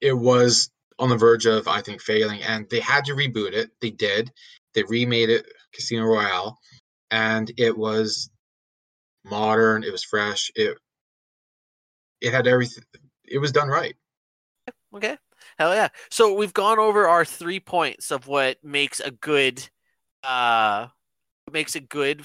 [0.01, 3.71] it was on the verge of I think failing and they had to reboot it
[3.82, 4.32] they did
[4.73, 6.58] they remade it Casino Royale
[7.12, 8.29] and it was
[9.25, 10.77] modern it was fresh it
[12.21, 12.84] it had everything
[13.25, 13.95] it was done right
[14.95, 15.17] Okay.
[15.58, 15.89] Hell yeah.
[16.10, 19.67] So we've gone over our three points of what makes a good
[20.23, 20.88] uh
[21.51, 22.23] makes a good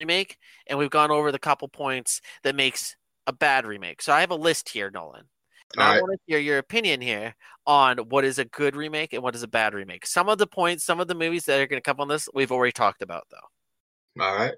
[0.00, 4.02] remake, and we've gone over the couple points that makes a bad remake.
[4.02, 5.28] So I have a list here, Nolan.
[5.74, 7.34] And I want to hear your opinion here
[7.66, 10.04] on what is a good remake and what is a bad remake.
[10.04, 12.28] Some of the points, some of the movies that are going to come on this,
[12.34, 14.22] we've already talked about though.
[14.24, 14.54] all right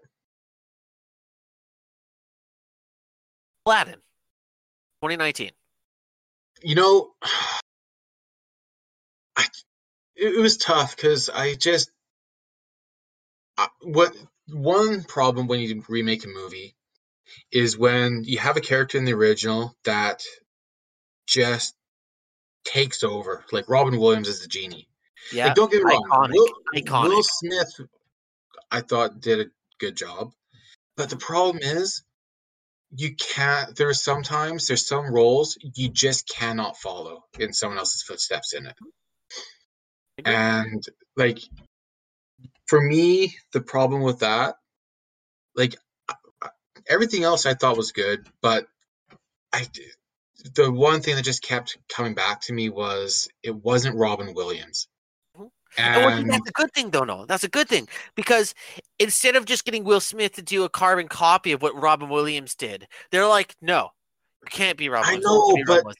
[3.64, 3.94] Aladdin,
[5.02, 5.50] 2019.
[6.62, 7.12] you know
[9.36, 9.44] I,
[10.16, 11.90] it, it was tough because i just
[13.56, 14.14] I, what
[14.48, 16.74] one problem when you remake a movie
[17.50, 20.24] is when you have a character in the original that
[21.26, 21.74] just
[22.64, 24.88] takes over like robin williams as the genie
[25.32, 25.46] Yeah.
[25.46, 27.08] like don't get me wrong iconic, will, iconic.
[27.08, 27.80] will smith
[28.70, 30.32] i thought did a good job
[30.96, 32.02] but the problem is
[32.94, 38.02] you can't there are sometimes there's some roles you just cannot follow in someone else's
[38.02, 38.76] footsteps in it
[40.24, 40.84] and
[41.16, 41.38] like
[42.66, 44.56] for me the problem with that
[45.56, 45.74] like
[46.86, 48.66] everything else i thought was good but
[49.52, 49.66] i
[50.54, 54.88] the one thing that just kept coming back to me was it wasn't robin williams
[55.38, 55.48] Mhm.
[55.78, 57.04] And that's a good thing, though.
[57.04, 58.54] No, that's a good thing because
[58.98, 62.54] instead of just getting Will Smith to do a carbon copy of what Robin Williams
[62.54, 63.88] did, they're like, "No,
[64.42, 65.24] it can't be Robin." I Williams.
[65.24, 65.94] Know, be but- Robin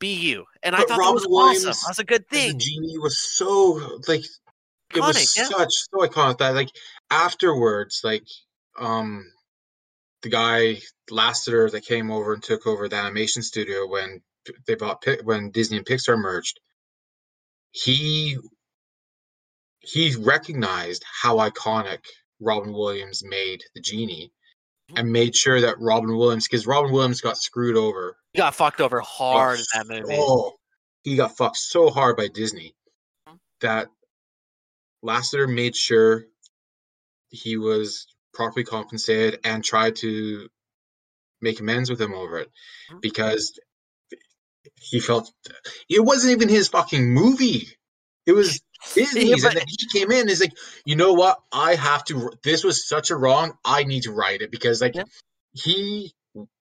[0.00, 1.30] be you." And I thought Robin that was awesome.
[1.30, 2.58] Williams That's a good the thing.
[2.58, 4.24] genie was so like
[4.94, 5.44] it was yeah.
[5.44, 6.70] such so iconic that like
[7.10, 8.26] afterwards like
[8.80, 9.24] um
[10.22, 10.80] the guy
[11.10, 14.22] Lasseter that came over and took over the animation studio when
[14.66, 16.60] they bought when Disney and Pixar merged
[17.72, 18.36] he
[19.80, 22.04] he recognized how iconic
[22.40, 24.32] Robin Williams made the genie
[24.90, 24.98] Mhm.
[25.00, 28.80] and made sure that Robin Williams because Robin Williams got screwed over He got fucked
[28.80, 30.14] over hard in that movie.
[30.16, 30.58] so-
[31.04, 32.74] he got fucked so hard by Disney
[33.28, 33.38] Mhm.
[33.60, 33.88] that
[35.04, 36.26] Lasseter made sure
[37.30, 40.48] he was properly compensated and tried to
[41.40, 42.50] make amends with him over it
[42.90, 43.00] Mhm.
[43.00, 43.58] because
[44.80, 45.30] he felt
[45.88, 47.68] it wasn't even his fucking movie.
[48.26, 48.60] It was
[48.94, 50.28] Disney's, but- and then he came in.
[50.28, 51.38] Is like, you know what?
[51.52, 52.30] I have to.
[52.42, 53.56] This was such a wrong.
[53.64, 55.04] I need to write it because, like, Yeah.
[55.52, 56.14] he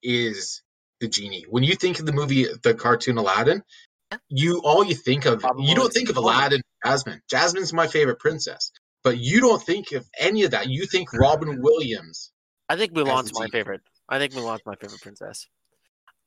[0.03, 0.61] is
[0.99, 1.45] the genie.
[1.49, 3.63] When you think of the movie, the cartoon Aladdin,
[4.11, 4.17] Yeah.
[4.29, 5.43] you all you think of.
[5.43, 6.17] Robin you don't think of.
[6.17, 7.21] Aladdin, Jasmine.
[7.29, 8.71] Jasmine's my favorite princess,
[9.03, 10.69] but you don't think of any of that.
[10.69, 12.31] You think Robin Williams.
[12.69, 13.81] I think Mulan's my favorite.
[14.07, 15.47] I think Mulan's my favorite princess.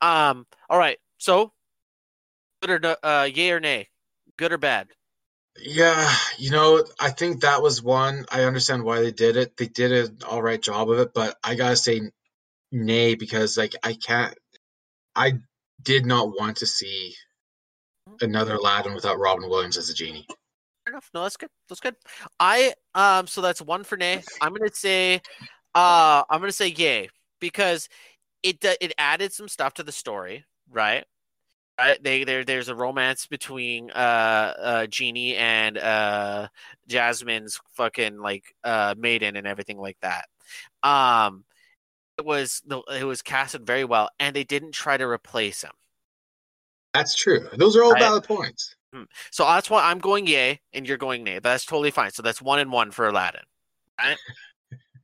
[0.01, 0.47] Um.
[0.69, 0.99] All right.
[1.19, 1.53] So,
[2.63, 3.89] good or uh, yay or nay?
[4.37, 4.89] Good or bad?
[5.57, 8.27] Yeah, you know, I think that was one.
[8.31, 9.57] I understand why they did it.
[9.57, 12.11] They did an all right job of it, but I gotta say
[12.73, 14.37] nay because like I can't.
[15.15, 15.35] I
[15.81, 17.15] did not want to see
[18.21, 20.27] another Aladdin without Robin Williams as a genie.
[20.95, 21.11] Enough.
[21.13, 21.51] No, that's good.
[21.69, 21.97] That's good.
[22.39, 23.27] I um.
[23.27, 24.23] So that's one for nay.
[24.41, 25.21] I'm gonna say,
[25.75, 27.09] uh, I'm gonna say yay
[27.41, 27.89] because
[28.45, 31.05] it d- it added some stuff to the story, right?
[31.77, 32.01] Right.
[32.01, 36.47] They there there's a romance between uh uh Genie and uh
[36.87, 40.27] Jasmine's fucking like uh maiden and everything like that.
[40.85, 41.45] Um,
[42.19, 45.73] it was the it was casted very well, and they didn't try to replace him.
[46.93, 47.49] That's true.
[47.57, 48.74] Those are all valid points.
[49.31, 51.39] So that's why I'm going yay and you're going nay.
[51.39, 52.11] That's totally fine.
[52.11, 53.43] So that's one and one for Aladdin.
[53.99, 54.17] Right?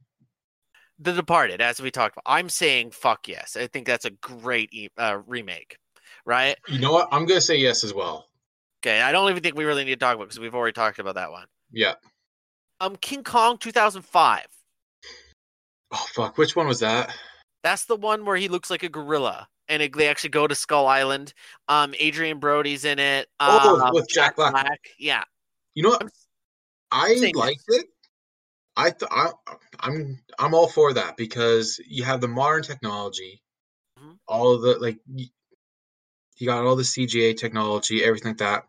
[0.98, 2.32] the Departed, as we talked about.
[2.32, 3.56] I'm saying fuck yes.
[3.56, 5.76] I think that's a great uh, remake.
[6.24, 6.56] Right?
[6.68, 7.08] You know what?
[7.12, 8.26] I'm gonna say yes as well.
[8.82, 9.00] Okay.
[9.00, 11.14] I don't even think we really need to talk about because we've already talked about
[11.14, 11.46] that one.
[11.72, 11.94] Yeah.
[12.80, 14.46] Um, King Kong 2005.
[15.92, 17.14] Oh fuck, which one was that?
[17.62, 20.54] That's the one where he looks like a gorilla, and it, they actually go to
[20.54, 21.32] Skull Island.
[21.68, 23.28] Um, Adrien Brody's in it.
[23.40, 24.80] Oh, um, with Jack Black.
[24.98, 25.24] Yeah,
[25.74, 26.10] You know what?
[26.90, 27.86] I liked it.
[28.76, 29.30] I th- I
[29.78, 33.42] I'm I'm all for that because you have the modern technology,
[33.98, 34.18] Mhm.
[34.26, 38.66] all of the like you got all the CGA technology, everything like that.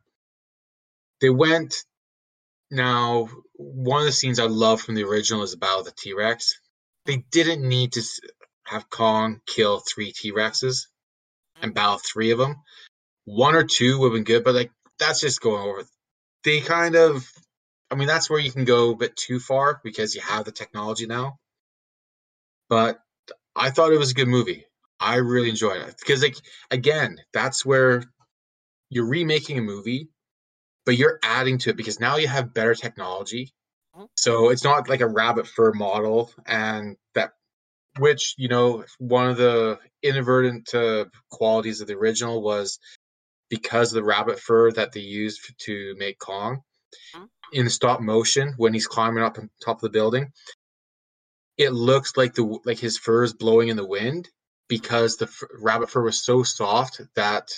[1.21, 1.83] They went
[2.69, 6.59] now one of the scenes I love from the original is about the T-Rex.
[7.05, 8.03] They didn't need to
[8.65, 10.87] have Kong kill three T-Rexes
[11.61, 12.55] and battle three of them.
[13.25, 15.83] One or two would have been good, but like that's just going over.
[16.43, 17.27] They kind of
[17.91, 20.51] I mean, that's where you can go a bit too far because you have the
[20.53, 21.37] technology now.
[22.69, 22.99] But
[23.53, 24.65] I thought it was a good movie.
[24.97, 26.37] I really enjoyed it because, like,
[26.69, 28.03] again, that's where
[28.89, 30.07] you're remaking a movie,
[30.85, 33.53] but you're adding to it because now you have better technology.
[33.95, 34.07] Mhm.
[34.15, 37.33] So it's not like a rabbit fur model, and that,
[37.99, 42.79] which you know, one of the inadvertent uh, qualities of the original was
[43.49, 46.61] because of the rabbit fur that they used to make Kong
[47.15, 47.27] Mhm.
[47.53, 50.31] in stop motion when he's climbing up on top of the building.
[51.57, 54.29] It looks like the like his fur is blowing in the wind
[54.67, 57.49] because the f- rabbit fur was so soft that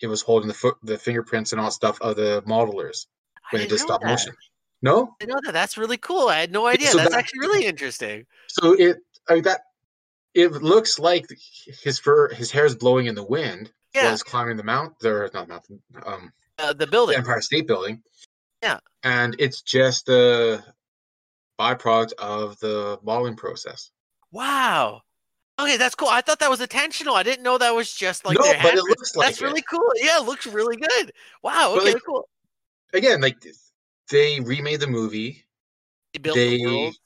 [0.00, 3.06] it was holding the foot, the fingerprints and all stuff of the modelers
[3.50, 4.06] when they did stop that.
[4.08, 4.34] motion.
[4.82, 5.52] No, I know that.
[5.52, 6.28] That's really cool.
[6.28, 6.88] I had no idea.
[6.88, 8.26] so That's that- actually really interesting.
[8.48, 8.96] so it
[9.28, 9.60] I mean, that
[10.34, 11.26] it looks like
[11.82, 14.94] his fur, his hair is blowing in the wind while Yeah, he's climbing the mount,
[15.04, 17.16] or not mountain, um, uh, the the building.
[17.16, 18.02] Empire State Building.
[18.62, 18.78] Yeah.
[19.04, 20.62] and it's just a
[21.58, 23.90] byproduct of the modeling process.
[24.32, 25.00] Wow.
[25.58, 26.08] Okay, that's cool.
[26.08, 27.14] I thought that was intentional.
[27.14, 29.44] I didn't know that was just like no, but it looks like That's it.
[29.44, 29.90] really cool.
[29.96, 31.12] Yeah, it looks really good.
[31.42, 31.74] Wow.
[31.76, 32.28] Okay, like, cool.
[32.94, 33.36] again like
[34.10, 35.44] they remade the movie.
[36.12, 36.96] They built they the world.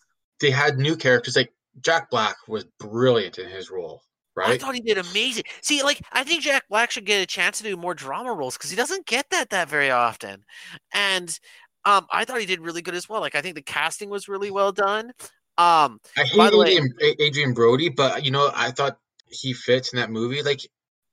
[0.41, 1.37] they had new characters.
[1.37, 4.03] Like Jack Black was brilliant in his role,
[4.37, 4.51] Right?
[4.51, 5.45] I thought he did amazing.
[5.63, 8.57] See, like I think Jack Black should get a chance to do more drama roles
[8.57, 10.45] because he doesn't get that that very often.
[10.93, 11.39] And
[11.85, 13.21] um, I thought he did really good as well.
[13.21, 15.13] Like I think the casting was really well done.
[15.57, 18.97] Um, I By hate the way- Adrian, A- Adrien Brody, but you know I thought
[19.29, 20.43] he fits in that movie.
[20.43, 20.61] Like,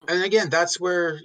[0.08, 1.20] and again, that's where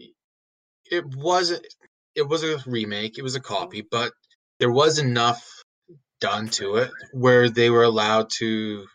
[0.90, 1.66] it wasn't.
[2.14, 3.18] It was a remake.
[3.18, 4.12] It was a copy, but
[4.60, 5.46] there was enough
[6.20, 8.86] done to it where they were allowed to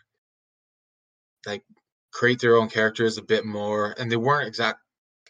[1.46, 1.64] like
[2.12, 4.80] create their own characters a bit more, and they weren't exact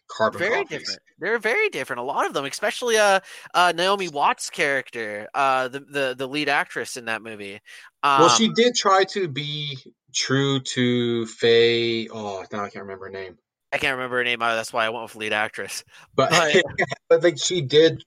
[0.08, 0.78] carbon very copies.
[0.78, 1.00] different.
[1.18, 2.00] They're very different.
[2.00, 3.20] A lot of them, especially uh,
[3.54, 7.60] uh Naomi Watts' character, uh, the the the lead actress in that movie.
[8.02, 9.78] Um, well, she did try to be
[10.14, 12.08] true to Fay.
[12.08, 13.38] Oh, now I can't remember her name.
[13.72, 14.56] I can't remember her name either.
[14.56, 15.84] That's why I went with lead actress.
[16.14, 16.62] but But-
[17.08, 18.02] but like she did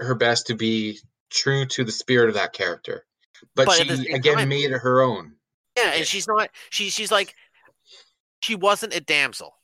[0.00, 0.98] her best to be
[1.30, 3.04] true to the spirit of that character
[3.54, 5.34] but, But she again time- made it her own
[5.78, 6.50] Yeah, and she's not.
[6.70, 7.34] She she's like,
[8.40, 9.54] she wasn't a damsel.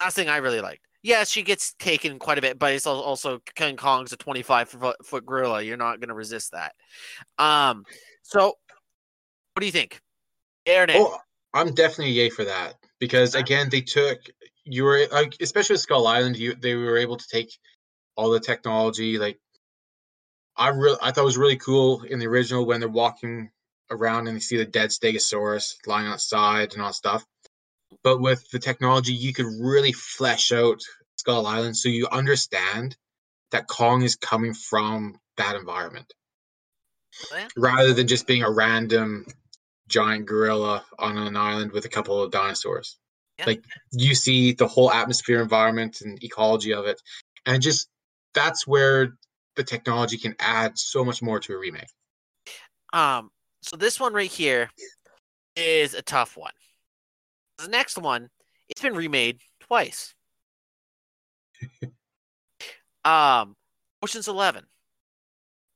[0.00, 0.82] That's the thing I really liked.
[1.02, 4.42] Yeah, she gets taken quite a bit, but it's al- also King Kong's a twenty
[4.42, 5.62] five foot, foot gorilla.
[5.62, 6.74] You're not going to resist that.
[7.38, 7.84] Um,
[8.22, 8.54] so
[9.56, 10.00] what do you think?
[10.66, 10.86] Nay?
[10.96, 11.16] oh
[11.54, 14.18] i'm definitely a yay for that because again they took
[14.64, 17.56] you were like especially with skull island you they were able to take
[18.16, 19.38] all the technology like
[20.56, 23.48] i really i thought it was really cool in the original when they're walking
[23.90, 27.24] around and they see the dead stegosaurus lying outside and all that stuff.
[28.02, 30.80] But with the technology you could really flesh out
[31.16, 32.96] skull island so you understand
[33.52, 36.12] that kong is coming from that environment.
[37.32, 37.48] Yeah.
[37.56, 39.24] rather than just being a random
[39.88, 42.98] giant gorilla on an island with a couple of dinosaurs.
[43.38, 43.46] Yeah.
[43.46, 47.00] like you see the whole atmosphere environment and ecology of it.
[47.44, 47.88] And just
[48.34, 49.16] that's where
[49.56, 51.88] the technology can add so much more to a remake.
[52.92, 53.30] Um,
[53.66, 54.70] so this one right here
[55.56, 56.52] is a tough one.
[57.58, 58.28] The next one,
[58.68, 60.14] it's been remade twice.
[63.04, 63.56] um,
[64.02, 64.64] Ocean's Eleven.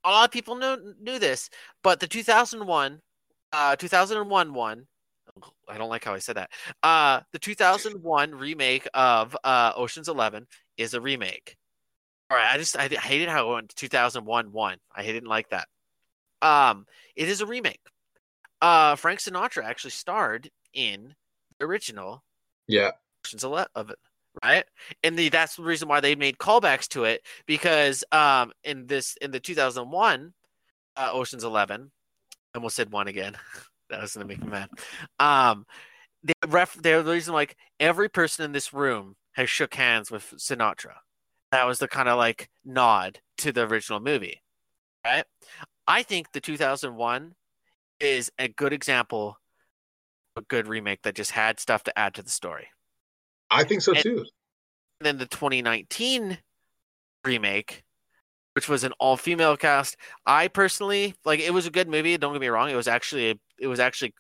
[0.05, 1.51] A lot of people knew knew this,
[1.83, 3.01] but the 2001,
[3.53, 4.87] uh, 2001 one.
[5.69, 6.51] I don't like how I said that.
[6.83, 11.57] Uh, the 2001 remake of uh, Ocean's Eleven is a remake.
[12.31, 14.79] All right, I just I hated how it went 2001 one.
[14.95, 15.67] I didn't like that.
[16.43, 16.87] Um,
[17.17, 17.81] it is a remake.
[18.61, 21.15] Uh, Frank Sinatra actually starred in
[21.59, 22.23] the original
[22.69, 22.93] yeah
[23.25, 23.97] Ocean's Eleven,
[24.43, 24.65] right?
[25.03, 29.17] And the, that's the reason why they made callbacks to it because um, in this
[29.21, 30.33] in the 2001
[30.97, 31.91] uh, Ocean's Eleven,
[32.55, 33.37] I almost said one again.
[33.91, 34.71] that was gonna make me mad.
[35.19, 35.67] Um,
[36.23, 40.35] they ref they're the reason like every person in this room has shook hands with
[40.37, 40.97] Sinatra.
[41.53, 44.43] That was the kind of like nod to the original movie,
[45.05, 45.25] right?
[45.87, 47.35] I think the 2001
[48.01, 49.39] is a good example
[50.37, 52.69] of a good remake that just had stuff to add to the story.
[53.51, 54.19] I think so And- too.
[55.01, 56.39] And then the 2019
[57.25, 57.83] remake,
[58.55, 61.41] which was an all-female cast, I personally like.
[61.41, 62.17] It was a good movie.
[62.19, 62.69] Don't get me wrong.
[62.71, 64.15] It was actually it was actually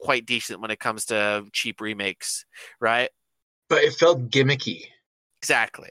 [0.00, 2.44] quite decent when it comes to cheap remakes,
[2.80, 3.10] right?
[3.68, 4.84] But it felt gimmicky.
[5.42, 5.90] Exactly.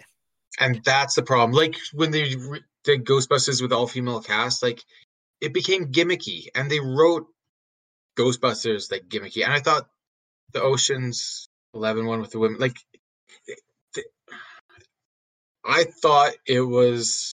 [0.60, 1.52] and that's the problem.
[1.54, 4.82] Like when they re- did Ghostbusters with all female cast, like
[5.42, 7.28] it became gimmicky, and they wrote
[8.18, 9.44] Ghostbusters like gimmicky.
[9.44, 9.90] And I thought
[10.54, 12.78] the Ocean's Eleven one with the women, like
[15.64, 17.32] I thought it was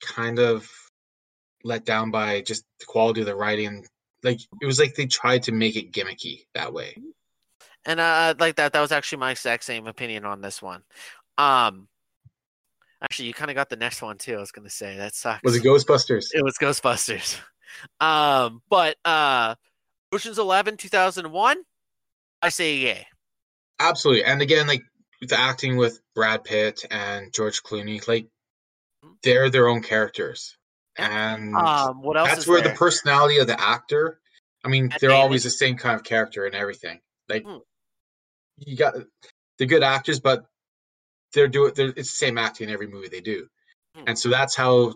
[0.00, 0.70] kind of
[1.64, 3.86] let down by just the quality of the writing.
[4.22, 6.96] Like it was like they tried to make it gimmicky that way.
[7.84, 10.82] And uh, like that, that was actually my exact same opinion on this one.
[11.36, 11.88] Um,
[13.02, 14.36] actually, you kind of got the next one too.
[14.36, 15.42] I was gonna say that sucks.
[15.42, 16.26] Was it Ghostbusters?
[16.34, 17.38] It was Ghostbusters.
[18.00, 19.54] Um, but uh,
[20.10, 21.58] Ocean's Eleven, two thousand one.
[22.42, 23.06] I say yay.
[23.78, 24.24] Absolutely.
[24.24, 24.82] And again, like
[25.20, 28.26] the acting with Brad Pitt and George Clooney, like
[29.22, 30.56] they're their own characters.
[30.96, 32.30] And Um, what else?
[32.30, 32.72] that's where there?
[32.72, 34.18] the personality of the actor,
[34.64, 35.22] I mean, Matt they're Damon.
[35.22, 37.00] always the same kind of character and everything.
[37.28, 37.58] Like Hmm.
[38.56, 38.94] you got
[39.58, 40.46] they're good actors, but
[41.32, 43.48] they're doing they're, it's the same acting in every movie they do.
[43.94, 44.04] Hmm.
[44.08, 44.94] And so that's how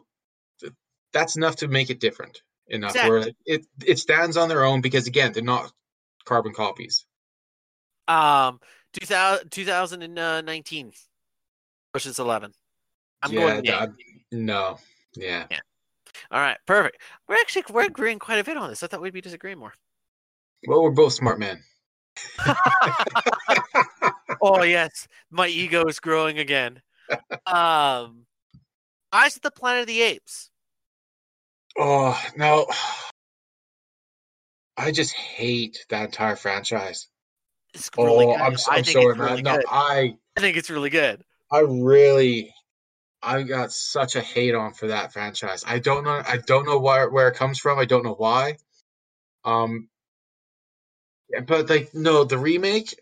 [1.13, 5.07] that's enough to make it different enough where it it stands on their own because
[5.07, 5.73] again, they're not
[6.25, 7.05] carbon copies.
[8.09, 8.61] Um,
[8.95, 10.93] 2000, 2019.
[11.95, 12.53] Ocean's Eleven.
[13.23, 13.91] I'm yeah, going that-
[14.33, 14.79] no.
[15.15, 15.47] Yeah.
[16.31, 16.99] All right, perfect.
[17.29, 18.83] We're actually we're agreeing quite a bit on this.
[18.83, 19.75] I thought we'd be disagreeing more.
[20.67, 21.63] Well, we're both smart men.
[24.43, 26.83] oh yes, my ego is growing again.
[27.47, 28.25] Um,
[29.13, 30.51] Rise of the Planet of the Apes.
[31.77, 32.67] Oh no,
[34.77, 37.09] I just hate that entire franchise.
[37.75, 38.41] It's really oh, good.
[38.41, 39.19] I'm, I I'm sorry, man.
[39.19, 39.65] really no, good.
[39.69, 41.23] I, I think it's really good.
[41.51, 42.55] I really,
[43.23, 45.65] I got such a hate on for that franchise.
[45.67, 46.23] I don't know.
[46.27, 47.79] I don't know where where it comes from.
[47.79, 48.57] I don't know why.
[49.45, 49.89] Um,
[51.47, 52.99] but like, no, the remake,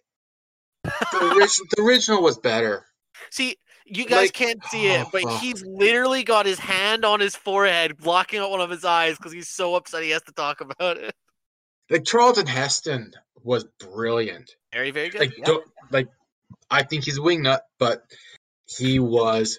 [0.85, 2.87] the, original, the original was better.
[3.31, 5.37] See, you guys Like- can't see it, but oh.
[5.39, 9.33] he's literally got his hand on his forehead, blocking out one of his eyes because
[9.33, 11.15] he's so upset he has to talk about it.
[11.91, 13.13] Like Charlton Heston
[13.43, 14.55] was brilliant.
[14.73, 15.21] Very, very good.
[15.21, 15.45] like yeah.
[15.45, 16.09] don't like
[16.71, 18.05] I think he's a wingnut, but
[18.67, 19.59] he was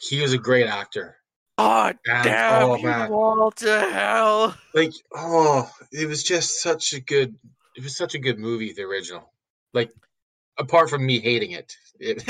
[0.00, 1.16] he was a great actor.
[1.58, 3.12] God And, damn oh you man.
[3.12, 4.56] all to hell.
[4.74, 7.36] Like oh it was just such a good
[7.76, 9.32] it was such a good movie, the original.
[9.72, 9.92] Like
[10.58, 11.74] apart from me hating it.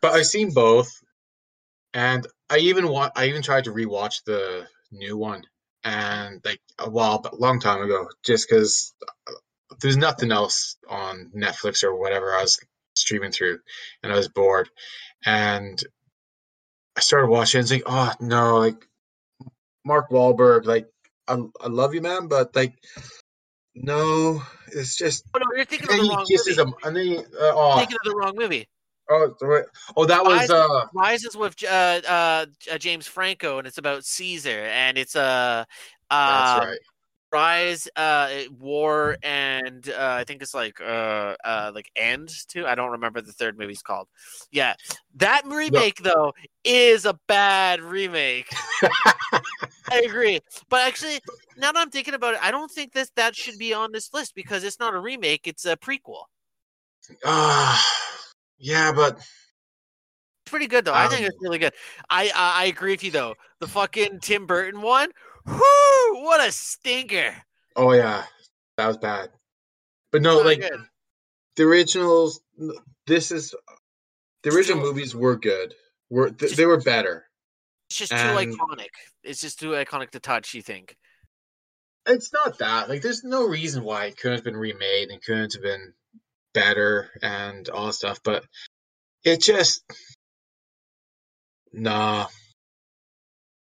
[0.00, 0.90] but I've seen both.
[1.94, 5.42] And I even want I even tried to rewatch the new one.
[5.84, 9.32] And like a while but long time ago just because uh,
[9.80, 12.56] there's nothing else on Netflix or whatever I was
[12.94, 13.58] streaming through
[14.02, 14.68] and I was bored.
[15.26, 15.82] And
[16.96, 18.86] I started watching and it's like oh no like
[19.84, 20.86] Mark Wahlberg like
[21.26, 22.74] I, I love you man but like
[23.74, 26.68] no it's just Oh, no, you're thinking of the wrong kisses movie.
[26.70, 28.68] him and then he, uh, oh, Thinking of the wrong movie.
[29.10, 29.34] oh,
[29.96, 31.66] oh that was Rise- uh Rise is with uh,
[32.06, 35.66] uh, uh, James Franco, and it's about Caesar, and it's a
[36.10, 36.78] uh, that's um, right
[37.32, 38.28] Rise, uh,
[38.60, 42.66] War, and uh, I think it's like uh, uh, like End too.
[42.66, 44.08] I don't remember the third movie's called.
[44.50, 44.74] Yeah,
[45.16, 48.52] that remake though is a bad remake.
[49.92, 50.40] I agree,
[50.70, 51.20] but actually,
[51.56, 54.12] now that I'm thinking about it, I don't think this that should be on this
[54.14, 56.24] list because it's not a remake; it's a prequel.
[57.24, 57.84] Ah,
[58.58, 60.94] yeah, but It's pretty good though.
[60.94, 61.74] I think Um, it's really good.
[62.08, 63.34] I, I I agree with you though.
[63.60, 65.10] The fucking Tim Burton one,
[65.46, 67.34] whoo, what a stinker!
[67.76, 68.24] oh yeah,
[68.76, 69.30] that was bad.
[70.10, 70.80] But no, like good.
[71.56, 72.40] the originals.
[73.06, 73.54] This is
[74.42, 75.74] the original movies were good.
[76.08, 77.26] Were th- they were better?
[77.92, 78.88] It's just too iconic.
[79.22, 80.54] It's just too iconic to touch.
[80.54, 80.96] You think?
[82.06, 82.88] It's not that.
[82.88, 85.92] Like, there's no reason why it couldn't have been remade and couldn't have been
[86.54, 88.20] better and all that stuff.
[88.24, 88.44] But
[89.24, 89.84] it just,
[91.70, 92.28] nah.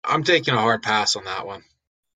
[0.06, 1.64] I'm taking a hard pass on that one.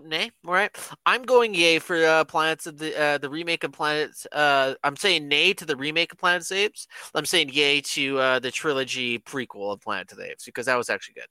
[0.02, 0.72] Nay, all right.
[1.06, 4.28] I'm going yay for uh, Planets of the uh, the remake of Planets.
[4.32, 6.88] Uh, I'm saying nay to the remake of Planet of the Apes.
[7.14, 10.78] I'm saying yay to uh, the trilogy prequel of Planet of the Apes because that
[10.78, 11.28] was actually good.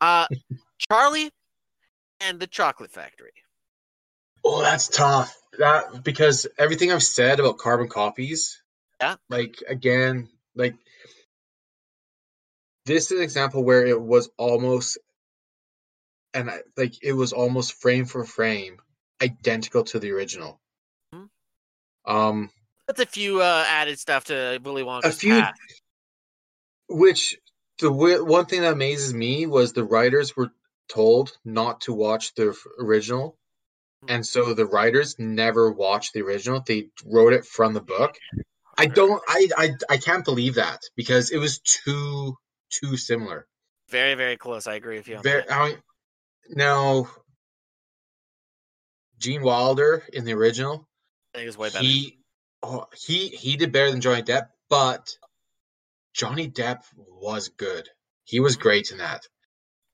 [0.00, 0.26] Uh,
[0.78, 1.30] Charlie
[2.20, 3.32] and the Chocolate Factory.
[4.44, 5.36] Oh, that's tough.
[5.58, 8.60] That because everything I've said about carbon copies.
[9.00, 9.16] Yeah.
[9.28, 10.74] Like again, like
[12.86, 14.98] this is an example where it was almost
[16.34, 18.78] and I, like it was almost frame for frame
[19.22, 20.60] identical to the original.
[21.14, 21.28] Mhm.
[22.04, 22.50] Um,
[22.86, 25.54] That's a few uh, added stuff to Willy Wonka's a few, past.
[26.88, 27.36] which
[27.78, 30.50] the one thing that amazes me was the writers were
[30.88, 33.36] told not to watch the original,
[34.02, 34.10] hmm.
[34.10, 36.62] and so the writers never watched the original.
[36.64, 38.16] They wrote it from the book.
[38.76, 39.22] I don't.
[39.28, 42.36] I I I can't believe that because it was too
[42.70, 43.46] too similar.
[43.90, 44.66] Very, very close.
[44.66, 45.18] I agree with you.
[45.22, 45.48] Very.
[45.48, 45.78] I mean,
[46.50, 47.08] now,
[49.18, 50.88] Gene Wilder in the original,
[51.34, 51.84] I think it's way better.
[51.84, 52.18] he,
[52.62, 55.16] oh, he he did better than Johnny Depp, but
[56.14, 57.88] Johnny Depp was good.
[58.24, 58.62] He was mm-hmm.
[58.62, 59.26] great in that,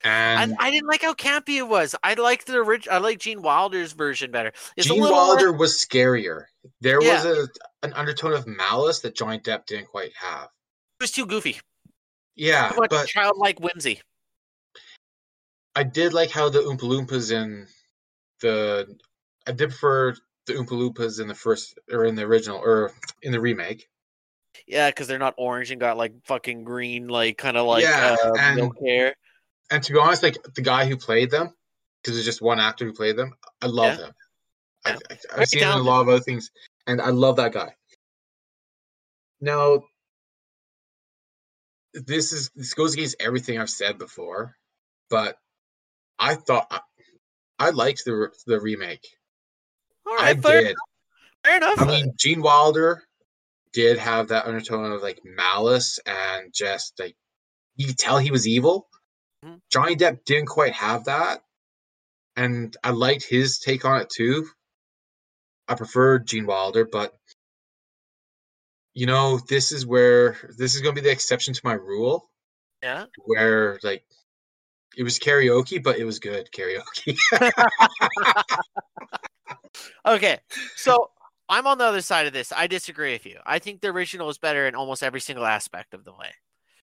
[0.05, 0.09] I,
[0.43, 1.95] and I didn't like how campy it was.
[2.03, 2.97] I liked the original.
[2.97, 4.53] I like Gene Wilder's version better.
[4.77, 6.45] It's Gene Wilder less- was scarier.
[6.81, 7.25] There Yeah.
[7.25, 7.49] was a
[7.83, 10.45] an undertone of malice that Johnny Depp didn't quite have.
[10.45, 11.59] it was too goofy.
[12.37, 14.01] Yeah, but childlike whimsy.
[15.75, 17.66] I did like how the Oompa Loompas in
[18.41, 18.99] the
[19.47, 20.14] I did prefer
[20.47, 22.93] the Oompa Loompas in the first or in the original or
[23.23, 23.89] in the remake.
[24.66, 28.16] Yeah, because they're not orange and got like fucking green, like kind of like Yeah,
[28.22, 29.14] uh, and- milk hair.
[29.70, 31.55] And to be honest, like the guy who played them,
[32.03, 34.07] because it's just one actor who played them, I love Yeah.
[34.07, 34.12] him.
[34.84, 34.96] I, Yeah.
[35.11, 36.51] I, I've seen him in a lot of other things,
[36.86, 37.74] and I love that guy.
[39.40, 39.82] Now,
[41.94, 44.57] this is this goes against everything I've said before,
[45.09, 45.36] but
[46.18, 46.80] I thought I,
[47.59, 49.07] I liked the the remake.
[50.07, 50.76] All I fair, did.
[51.44, 51.80] fair enough.
[51.80, 53.05] I mean, Gene Wilder
[53.73, 57.16] did have that undertone of like malice and just like
[57.77, 58.89] you could tell he was evil.
[59.45, 59.61] Mhm.
[59.71, 61.43] Johnny Depp didn't quite have that,
[62.37, 64.49] and I liked his take on it too.
[65.68, 67.14] I preferred Gene Wilder, but
[68.93, 72.29] you know, this is where this is going to be the exception to my rule,
[72.83, 73.07] yeah.
[73.25, 74.05] where like
[74.97, 77.16] it was karaoke, but it was good karaoke.
[80.07, 80.39] Okay,
[80.77, 81.11] so
[81.51, 82.53] I'm on the other side of this.
[82.57, 83.38] I disagree with you.
[83.44, 86.30] I think the original is better in almost every single aspect of the way.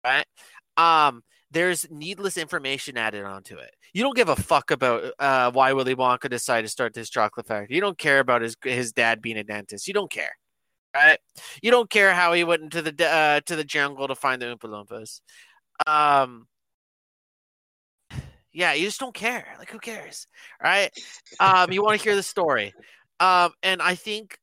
[0.04, 0.26] Right?
[0.76, 3.74] Um, there's needless information added onto it.
[3.92, 7.46] You don't give a fuck about uh, why Willy Wonka decided to start this chocolate
[7.46, 7.74] factory.
[7.74, 9.86] You don't care about his his dad being a dentist.
[9.86, 10.32] You don't care,
[10.94, 11.18] right?
[11.62, 14.46] You don't care how he went into the uh, to the jungle to find the
[14.46, 15.20] Oompa Loompas.
[15.86, 16.46] Um,
[18.52, 19.46] yeah, you just don't care.
[19.58, 20.26] Like, who cares,
[20.62, 20.90] right?
[21.40, 22.74] Um, you want to hear the story.
[23.20, 24.38] Um, and I think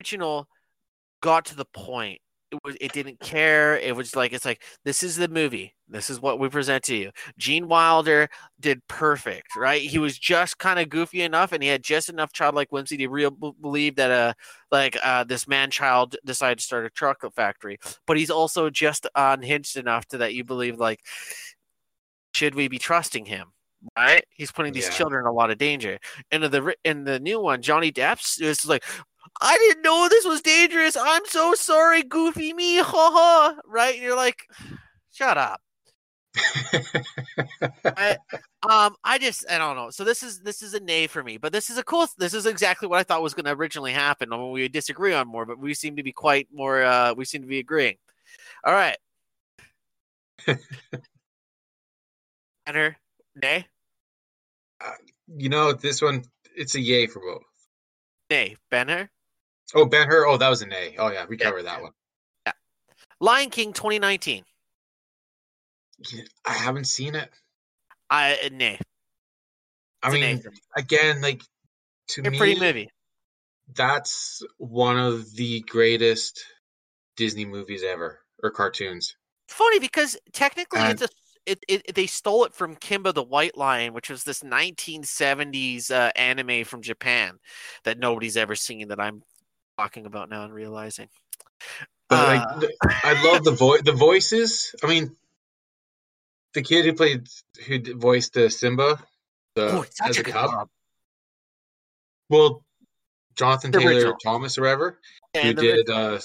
[0.00, 0.48] original
[1.20, 2.20] got to the point.
[2.50, 3.76] It was it didn't care.
[3.76, 5.74] It was like it's like this is the movie.
[5.86, 7.10] This is what we present to you.
[7.36, 9.82] Gene Wilder did perfect, right?
[9.82, 13.08] He was just kind of goofy enough, and he had just enough childlike whimsy to
[13.08, 14.32] real believe that uh
[14.70, 17.78] like uh this man child decided to start a chocolate factory.
[18.06, 21.00] But he's also just unhinged enough to that you believe like
[22.32, 23.52] should we be trusting him?
[23.96, 24.24] Right?
[24.30, 24.90] He's putting these Yeah.
[24.90, 25.98] children in a lot of danger.
[26.30, 28.84] And in the in the new one, Johnny Depp's is like,
[29.40, 30.96] I didn't know this was dangerous.
[30.96, 33.56] I'm so sorry, Goofy me, ha ha.
[33.66, 33.94] Right?
[33.94, 34.46] And you're like,
[35.12, 35.60] shut up.
[37.84, 38.16] I,
[38.68, 39.90] um, I just I don't know.
[39.90, 42.06] So this is this is a nay for me, but this is a cool.
[42.18, 44.32] This is exactly what I thought was going to originally happen.
[44.32, 46.82] I mean, we disagree on more, but we seem to be quite more.
[46.82, 47.96] Uh, we seem to be agreeing.
[48.64, 48.96] All right.
[52.66, 52.96] Enter
[53.42, 53.66] nay
[55.36, 56.24] you know, this one
[56.56, 57.42] it's a yay for both.
[58.30, 59.10] nay Benner.
[59.74, 60.26] Oh, Ben Hur.
[60.26, 60.96] Oh, that was a A.
[60.98, 61.44] Oh yeah, we Yeah.
[61.44, 61.92] covered that one.
[62.46, 62.52] Yeah.
[63.20, 64.44] Lion King 2019.
[66.46, 67.30] I haven't seen it.
[68.08, 68.78] I uh, nay.
[70.02, 70.42] I It's nay mean,
[70.76, 71.42] again, like
[72.10, 72.88] to A me, pretty movie.
[73.74, 76.42] that's one of the greatest
[77.16, 79.16] Disney movies ever, or cartoons.
[79.48, 81.08] Funny because technically And- it's a
[81.48, 86.10] it, it they stole it from Kimba the White Lion, which was this 1970s uh,
[86.16, 87.38] anime from Japan
[87.84, 89.22] that nobody's ever seen that I'm
[89.78, 91.08] talking about now and realizing.
[92.08, 92.70] But Uh, like,
[93.04, 93.82] I love the voice.
[93.82, 94.74] The voices.
[94.82, 95.16] I mean,
[96.54, 97.26] the kid who played
[97.66, 98.98] who voiced the Simba,
[99.54, 100.50] the oh, as a a good cub.
[100.50, 100.68] job.
[102.30, 102.64] Well,
[103.36, 104.16] Jonathan The Taylor original.
[104.22, 104.98] Thomas or whatever,
[105.34, 106.18] who And the did uh,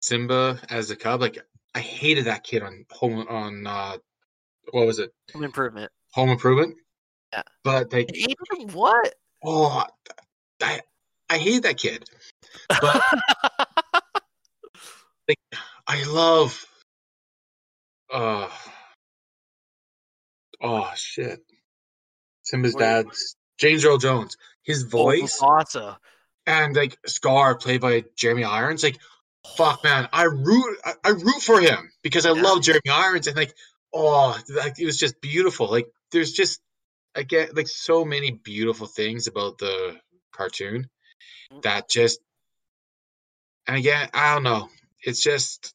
[0.00, 1.20] Simba as a cub.
[1.20, 1.38] Like,
[1.74, 3.96] I hated that kid on home on uh,
[4.72, 5.10] what was it?
[5.32, 5.90] Home Improvement.
[6.12, 6.76] Home Improvement.
[7.32, 7.42] Yeah.
[7.64, 8.68] But they You hated him?
[8.74, 9.14] What?
[9.44, 9.84] oh,
[10.62, 10.80] I
[11.28, 12.08] I hate that kid.
[12.68, 13.00] But
[15.86, 16.66] I love.
[18.12, 18.48] Uh,
[20.60, 21.40] oh shit!
[22.42, 24.36] Simba's you- dad's James Earl Jones.
[24.64, 25.96] His voice Oh,
[26.46, 28.82] and like Scar, played by Jeremy Irons.
[28.82, 28.98] Like
[29.56, 32.42] fuck, man, I root, I, I root for him because I Yeah.
[32.42, 33.54] love Jeremy Irons and like,
[33.92, 35.70] oh, like it was just beautiful.
[35.70, 36.60] Like, there's just,
[37.14, 39.98] I get like so many beautiful things about the
[40.32, 40.88] cartoon
[41.52, 41.62] Mhm.
[41.62, 42.20] that just,
[43.66, 44.68] and again, I don't know,
[45.02, 45.74] it's just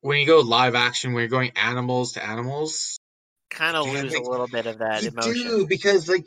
[0.00, 2.98] when you go live action, when you're going animals to animals,
[3.50, 5.50] Kind of lose like, a little bit of that you emotion.
[5.50, 6.26] do because like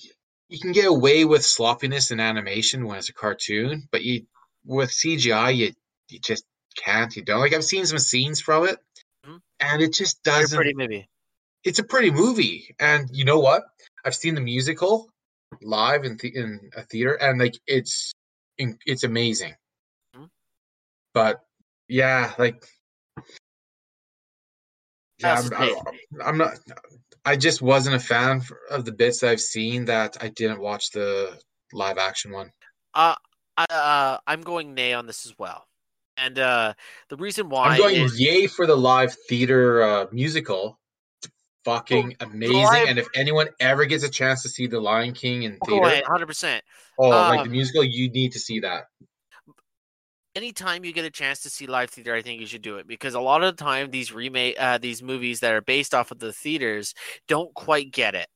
[0.49, 4.27] you can get away with sloppiness in animation when it's a cartoon, but you
[4.65, 5.71] with CGI you
[6.09, 6.43] you just
[6.75, 7.15] can't.
[7.15, 8.77] You don't like I've seen some scenes from it.
[9.72, 10.55] And it just doesn't.
[10.55, 11.09] pretty movie.
[11.64, 13.64] It's a pretty movie, and you know what?
[14.03, 15.09] I've seen the musical
[15.61, 18.14] live in the, in a theater, and like it's
[18.57, 19.55] it's amazing.
[20.16, 20.30] Mhm.
[21.14, 21.41] But
[21.88, 22.66] yeah, like
[25.20, 25.82] yeah, I'm, I.
[26.26, 26.53] I'm not.
[27.26, 30.91] I just wasn't a fan f- of the bits I've seen that I didn't watch
[30.91, 31.39] the
[31.72, 32.51] live action one.
[32.93, 33.16] Uh,
[33.57, 35.66] I, uh, I'm going nay on this as well.
[36.18, 36.74] And uh,
[37.09, 40.80] the reason why I'm going is yay for the live theater uh, musical.
[41.66, 42.55] Fucking amazing!
[42.55, 45.66] live- And if anyone ever gets a chance to see The Lion King in Oh,
[45.66, 46.61] theater, 100%.
[46.99, 48.86] oh, like the Um, musical, you need to see that.
[50.36, 52.88] anytime you get a chance to see live theater, I think you should do it
[52.88, 56.11] because a lot of the time these remake uh, these movies that are based off
[56.11, 56.93] of the theaters
[57.28, 58.28] don't quite get it.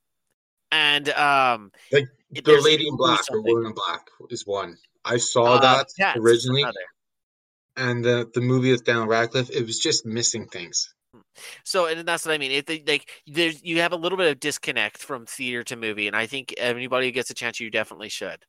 [0.71, 3.41] And um, Like, The Lady in Black or.
[3.41, 4.77] Woman in Black is one.
[5.03, 6.79] I saw Uh, that originally, another.
[7.77, 10.93] And the the movie with Daniel Radcliffe, it was just missing things.
[11.63, 12.51] So, and that's what I mean.
[12.51, 16.07] If they, like, there's you have a little bit of disconnect from theater to movie,
[16.07, 18.43] and I think anybody who gets a chance, you definitely should.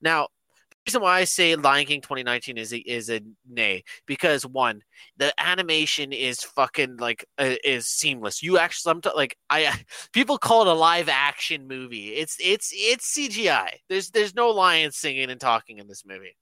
[0.00, 0.28] Now,
[0.70, 4.80] the reason why I say Lion King 2019 is a, is a nay because one,
[5.18, 8.42] the animation is fucking like uh, is seamless.
[8.42, 9.74] You actually sometimes like I
[10.12, 12.14] people call it a live action movie.
[12.14, 13.68] It's it's it's CGI.
[13.88, 16.36] There's there's no lions singing and talking in this movie.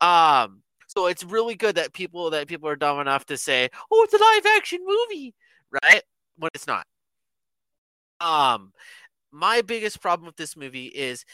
[0.00, 0.62] Um,
[0.94, 4.14] so it's really good that people that people are dumb enough to say, "Oh, it's
[4.14, 5.34] a live action movie,"
[5.70, 6.02] right?
[6.36, 6.86] When it's not.
[8.20, 8.72] Um,
[9.32, 11.24] my biggest problem with this movie is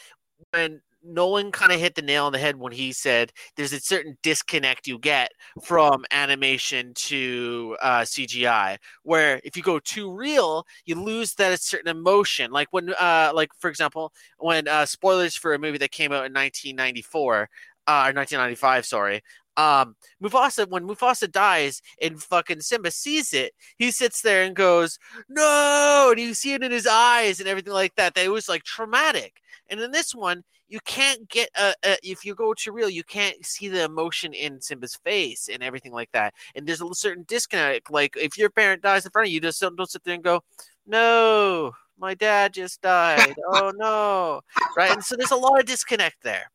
[0.51, 3.79] when Nolan kind of hit the nail on the head when he said there's a
[3.79, 5.31] certain disconnect you get
[5.63, 11.89] from animation to uh, CGI, where if you go too real, you lose that certain
[11.89, 12.51] emotion.
[12.51, 16.25] Like when, uh, like for example, when uh, spoilers for a movie that came out
[16.25, 17.49] in 1994
[17.87, 19.21] uh, or 1995, sorry.
[19.57, 24.97] Um, Mufasa, when Mufasa dies and fucking Simba sees it, he sits there and goes,
[25.27, 28.15] "No!" and you see it in his eyes and everything like that.
[28.15, 29.41] That it was like traumatic.
[29.69, 33.03] And in this one, you can't get uh, uh, if you go to real, you
[33.03, 36.33] can't see the emotion in Simba's face and everything like that.
[36.55, 37.91] And there's a certain disconnect.
[37.91, 40.23] Like if your parent dies in front of you, just don't, don't sit there and
[40.23, 40.41] go,
[40.85, 43.35] "No, my dad just died.
[43.47, 44.41] oh no!"
[44.77, 44.91] Right?
[44.91, 46.51] And so there's a lot of disconnect there.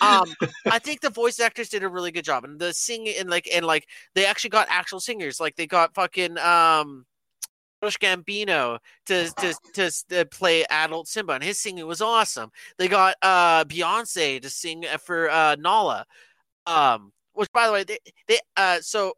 [0.00, 0.26] Um,
[0.66, 3.48] I think the voice actors did a really good job, and the singing and like
[3.52, 5.40] and like they actually got actual singers.
[5.40, 7.06] Like they got fucking um.
[7.84, 9.30] Josh Gambino to,
[9.74, 12.50] to to play adult Simba, and his singing was awesome.
[12.78, 16.06] They got uh Beyonce to sing for uh Nala,
[16.66, 19.12] um, which by the way they they uh so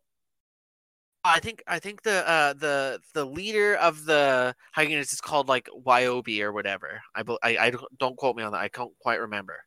[1.24, 5.68] I think I think the uh the the leader of the Hyenas is called like
[5.86, 7.00] Wyobi or whatever.
[7.14, 8.60] I I, I don't quote me on that.
[8.60, 9.60] I can't quite remember.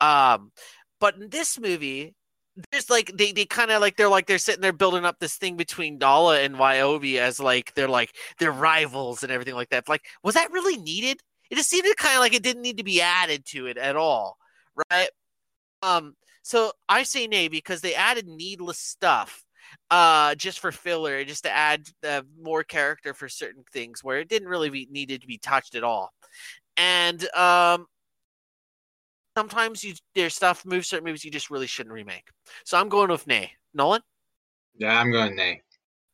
[0.00, 0.52] Um,
[1.00, 2.14] but in this movie,
[2.70, 5.36] there's like they, they kind of like they're like they're sitting there building up this
[5.36, 9.88] thing between Nala and Wyobi as like they're like they're rivals and everything like that.
[9.88, 11.20] Like, was that really needed?
[11.50, 13.96] It just seemed kind of like it didn't need to be added to it at
[13.96, 14.36] all,
[14.90, 15.08] right?
[15.82, 19.42] Um, so I say nay because they added needless stuff
[19.90, 24.28] uh just for filler just to add uh, more character for certain things where it
[24.28, 26.12] didn't really be needed to be touched at all
[26.76, 27.86] and um
[29.36, 32.28] sometimes you there's stuff moves certain movies you just really shouldn't remake.
[32.64, 33.52] So i'm going with nay.
[33.74, 34.00] Nolan?
[34.78, 35.62] Yeah, I'm going nay.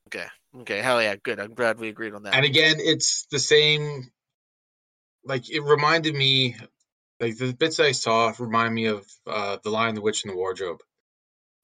[0.08, 0.26] okay.
[0.60, 0.80] Okay.
[0.80, 1.16] hell yeah.
[1.16, 1.40] Good.
[1.40, 2.34] I'm glad we agreed on that.
[2.34, 4.10] And again, it's the same.
[5.24, 6.56] Like it reminded me,
[7.20, 10.36] like the bits I saw remind me of uh, the Lion, the Witch, and the
[10.36, 10.80] Wardrobe,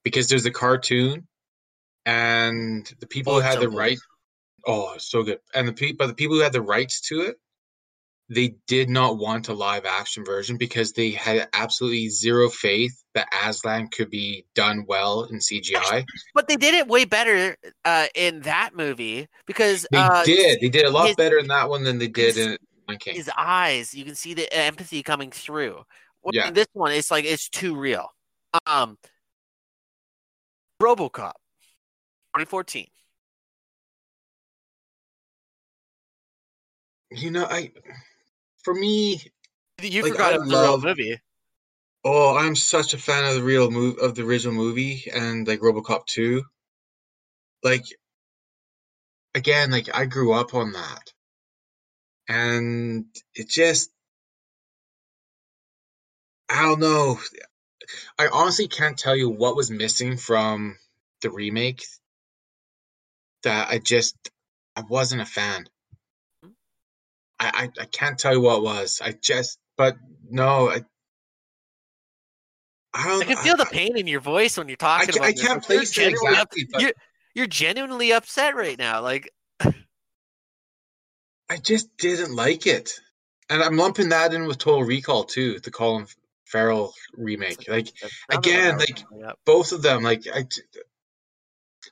[0.05, 1.27] because there's a cartoon,
[2.07, 3.99] and the people Oh, who had the right,
[4.67, 7.37] oh, so good, and the people, the people who had the rights to it,
[8.29, 13.26] they did not want a live action version because they had absolutely zero faith that
[13.45, 16.05] Aslan could be done well in CGI.
[16.35, 20.68] but they did it way better uh in that movie because They uh did, they
[20.68, 23.14] did a lot his- better in that one than they did his- in Lion King.
[23.16, 25.83] his eyes you can see the empathy coming through
[26.33, 26.49] Yeah.
[26.49, 28.12] in this one it's like it's too real
[28.66, 28.99] um
[30.83, 31.33] robocop
[32.37, 32.87] 2014
[37.11, 37.72] You know, I
[38.69, 39.19] for me,
[39.81, 41.19] you Like, forgot I was a real movie
[42.05, 45.61] Oh, I'm such a fan of the real move of the original movie and like
[45.61, 46.43] RoboCop 2.
[47.62, 47.85] Like
[49.35, 51.12] again, like I grew up on that.
[52.29, 53.91] And it just
[56.51, 57.19] I don't know.
[58.19, 60.79] I honestly can't tell you what was missing from
[61.23, 61.87] the remake
[63.45, 64.14] that I just
[64.77, 65.66] I wasn't a fan.
[67.41, 69.01] I I, I can't tell you what it was.
[69.03, 69.97] I just but
[70.28, 70.84] no, I
[72.95, 75.28] I, don't, I can feel the pain in your voice when you're talking ca- about
[75.28, 75.41] I this.
[75.43, 76.93] can't you're place it genuinely up- exactly, but you're,
[77.34, 79.03] you're genuinely upset right now.
[79.03, 79.30] Like
[81.51, 82.93] I just didn't like it.
[83.51, 86.07] And I'm lumping that in with Total Recall too, the Colin
[86.45, 87.68] Farrell remake.
[87.68, 89.05] Like that's not what I again, like
[89.47, 90.45] both of them, like I,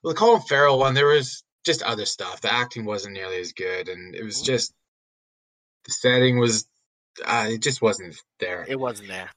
[0.03, 2.40] well, the Colin Farrell one, there was just other stuff.
[2.42, 4.44] The acting wasn't nearly as good, and it was Mhm.
[4.47, 4.74] just
[5.87, 6.66] the setting was,
[7.24, 8.64] uh, it just wasn't there.
[8.68, 9.30] it wasn't there.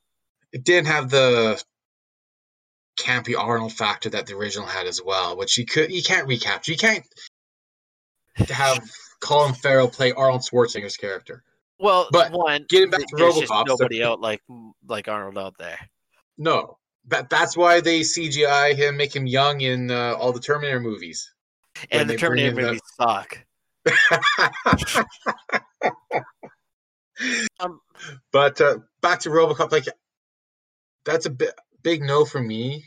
[0.52, 1.62] It didn't have the
[3.00, 6.72] campy Arnold factor that the original had as well, which you could you can't recapture.
[6.72, 7.06] You can't
[8.50, 8.90] have
[9.22, 11.44] Colin Farrell play Arnold Schwarzenegger's character.
[11.78, 14.42] Well, But one, getting back to RoboCop, so- nobody out like
[14.88, 15.80] like Arnold out there.
[16.38, 16.78] No,
[17.08, 21.32] that that's why they CGI him, make him young in uh, all the Terminator movies.
[21.92, 23.46] And the Terminator in the- movies suck.
[27.60, 27.82] Um,
[28.32, 29.86] but uh, back to RoboCop, like
[31.06, 31.48] that's a bi-
[31.84, 32.86] big no for me,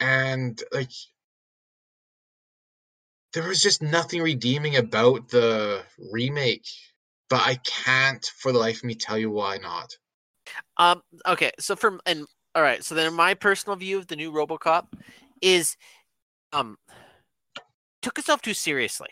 [0.00, 0.90] and like
[3.32, 6.66] there was just nothing redeeming about the remake.
[7.30, 9.96] But I can't, for the life of me, tell you why not.
[10.76, 11.02] Um.
[11.26, 11.52] Okay.
[11.58, 12.82] So from and all right.
[12.84, 14.86] So then my personal view of the new RoboCop
[15.40, 15.76] is,
[16.52, 16.76] um,
[18.02, 19.08] took itself too seriously.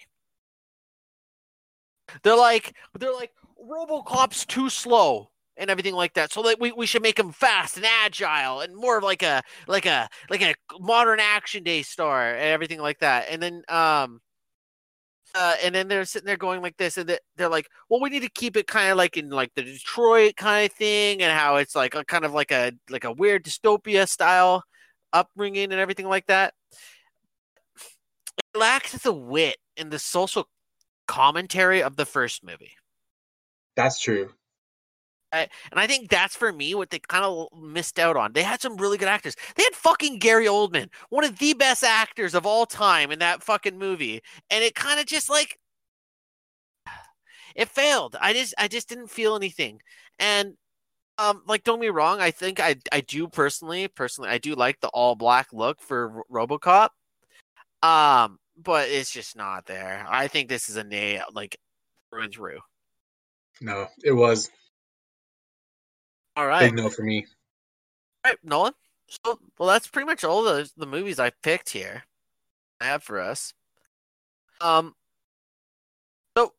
[2.22, 3.32] They're like they're like
[3.62, 6.32] RoboCop's too slow and everything like that.
[6.32, 9.42] So that we, we should make him fast and agile and more of like a
[9.66, 13.26] like a like a modern action day star and everything like that.
[13.30, 14.20] And then um.
[15.34, 18.10] Uh, and then they're sitting there going like this, and they- they're like, "Well, we
[18.10, 21.32] need to keep it kind of like in like the Detroit kind of thing, and
[21.32, 24.62] how it's like a kind of like a like a weird dystopia style
[25.12, 26.52] upbringing and everything like that."
[28.38, 30.48] It lacks the wit and the social
[31.12, 32.72] commentary of the first movie,
[33.76, 34.34] That's true.
[35.32, 38.32] and I think that's for me what they kind of missed out on.
[38.32, 39.34] They had some really good actors.
[39.56, 43.42] They had fucking Gary Oldman, one of the best actors of all time in that
[43.42, 45.58] fucking movie, and it kind of just like
[47.54, 48.16] it failed.
[48.20, 49.80] I just I just didn't feel anything.
[50.18, 50.54] And
[51.18, 54.54] um like don't get me wrong, I think I I do personally personally I do
[54.54, 56.90] like the all black look for RoboCop.
[57.82, 60.04] Um but it's just not there.
[60.08, 61.56] I think this is a nail like
[62.10, 62.60] through and through.
[63.60, 64.50] No, it was
[66.36, 66.60] All right.
[66.60, 67.26] big no for me.
[68.24, 68.74] All right, Nolan.
[69.08, 72.04] So well that's pretty much all the the movies I picked here.
[72.80, 73.52] I have for us.
[74.60, 74.94] Um
[76.36, 76.54] so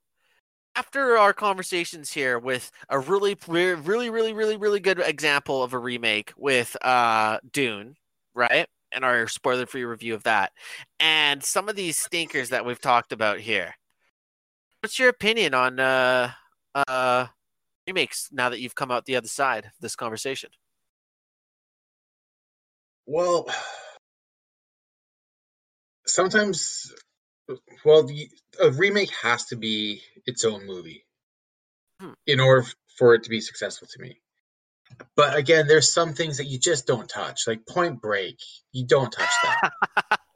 [0.76, 5.74] after our conversations here with a really really really really really really good example of
[5.74, 7.96] a remake with uh Dune,
[8.36, 8.68] right?
[8.94, 10.52] And our spoiler free review of that.
[11.00, 13.76] And some of these stinkers that we've talked about here.
[14.82, 16.32] What's your opinion on uh
[16.76, 17.28] uh
[17.88, 20.50] remakes now that you've come out the other side of this conversation?
[23.06, 23.48] Well,
[26.06, 26.94] sometimes,
[27.84, 28.30] well, the,
[28.62, 31.06] a remake has to be its own movie
[32.00, 32.14] Hmm.
[32.26, 32.68] in order
[32.98, 34.20] for it to be successful to me.
[35.16, 38.38] But again, there's some things that you just don't touch, like Point Break.
[38.72, 39.72] You don't touch that.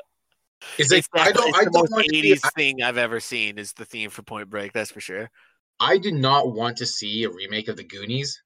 [0.78, 2.98] It's like I don't, it's I the don't most want to see, 80s thing I've
[2.98, 5.30] ever seen is the theme for Point Break, that's for sure.
[5.80, 8.42] I do not want to see a remake of the Goonies.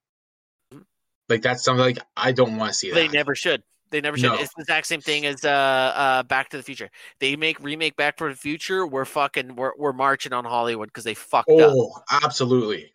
[0.74, 0.84] Mhm.
[1.30, 2.95] Like that's something like I don't want to see that.
[2.95, 3.64] They never should.
[3.89, 4.28] They never should.
[4.28, 4.36] No.
[4.36, 6.89] It's the exact same thing as uh uh Back to the Future.
[7.20, 11.04] They make remake Back to the Future, we're fucking we're we're marching on Hollywood because
[11.04, 11.74] they fucked up.
[11.76, 12.93] Oh, absolutely.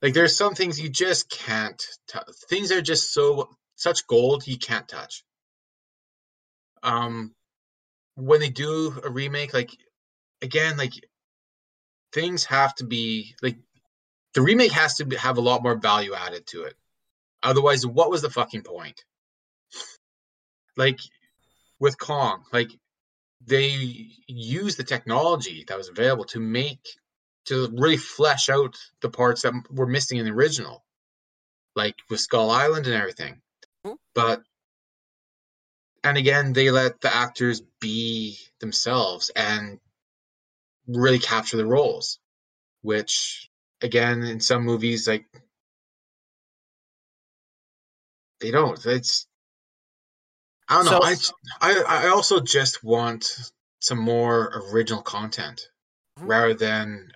[0.00, 2.28] Like there's some things you just can't touch.
[2.48, 5.24] Things are just so such gold you can't touch.
[6.82, 7.34] Um
[8.14, 9.70] when they do a remake like
[10.42, 10.92] again like
[12.12, 13.56] things have to be like
[14.34, 16.74] the remake has to be, have a lot more value added to it.
[17.42, 19.04] Otherwise what was the fucking point?
[20.76, 21.00] Like
[21.80, 22.70] with Kong, like
[23.44, 26.86] they use the technology that was available to make
[27.48, 30.84] to really flesh out the parts that were missing in the original,
[31.76, 33.40] like with Skull Island and everything.
[33.84, 33.96] Mhm.
[34.14, 34.42] But
[36.04, 39.80] and again, they let the actors be themselves and
[40.86, 42.18] really capture the roles,
[42.82, 43.50] which
[43.82, 45.26] again in some movies like
[48.40, 48.84] they don't.
[48.86, 49.26] It's
[50.68, 51.14] I don't know.
[51.14, 55.68] So- I, I I also just want some more original content
[56.18, 56.28] Mhm.
[56.28, 57.12] rather than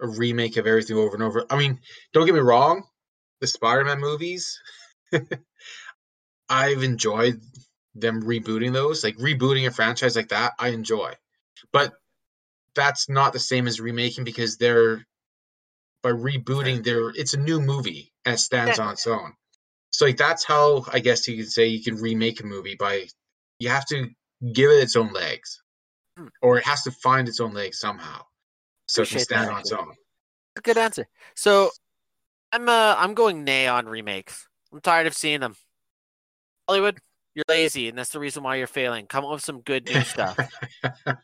[0.00, 1.44] a remake of everything over and over.
[1.50, 1.80] I mean,
[2.12, 2.84] don't get me wrong,
[3.40, 4.60] the Spider-Man movies,
[6.48, 7.40] I've enjoyed
[7.94, 9.04] them rebooting those.
[9.04, 11.14] Like rebooting a franchise like that, I enjoy.
[11.72, 11.92] But
[12.74, 15.06] that's not the same as remaking because they're
[16.02, 18.86] by rebooting they're it's a new movie and it stands Yeah.
[18.86, 19.32] on its own.
[19.90, 23.06] So like that's how I guess you could say you can remake a movie by
[23.58, 24.08] you have to
[24.52, 25.62] give it its own legs.
[26.18, 26.28] Hmm.
[26.42, 28.22] Or it has to find its own legs somehow.
[28.88, 29.92] So it can stand on its own.
[30.62, 31.06] Good answer.
[31.34, 31.70] So
[32.52, 34.46] I'm uh I'm going nay on remakes.
[34.72, 35.56] I'm tired of seeing them.
[36.68, 36.98] Hollywood,
[37.34, 39.06] you're lazy, and that's the reason why you're failing.
[39.06, 40.38] Come up with some good new stuff.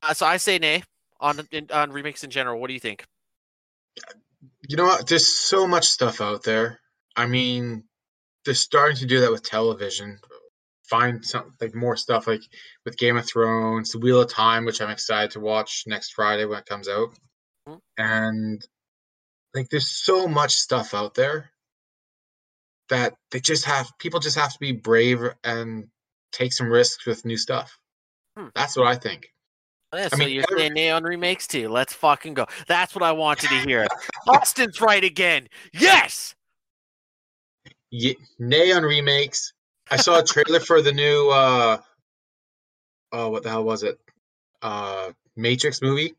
[0.00, 0.84] Uh, so I say nay
[1.20, 2.60] on in, on remakes in general.
[2.60, 3.04] What do you think?
[4.68, 5.08] You know what?
[5.08, 6.78] There's so much stuff out there.
[7.16, 7.84] I mean,
[8.44, 10.20] they're starting to do that with television.
[10.90, 12.42] Find some like more stuff like
[12.84, 16.44] with Game of Thrones, The Wheel of Time, which I'm excited to watch next Friday
[16.46, 17.10] when it comes out.
[17.68, 17.80] Mhm.
[17.98, 18.66] And
[19.54, 21.50] like there's so much stuff out there
[22.88, 25.88] that they just have people just have to be brave and
[26.32, 27.78] take some risks with new stuff.
[28.36, 28.46] Hmm.
[28.54, 29.26] That's what I think.
[29.92, 31.68] Oh, Yeah, I mean, you're every- saying nay on remakes too.
[31.68, 32.46] Let's fucking go.
[32.66, 33.86] That's what I wanted to hear.
[34.28, 35.48] Austin's right again.
[35.72, 36.34] Yes.
[37.90, 39.52] Ye- nay on remakes.
[39.90, 41.78] I saw a trailer for the new uh
[43.12, 43.98] oh what the hell was it?
[44.62, 46.14] Uh Matrix movie.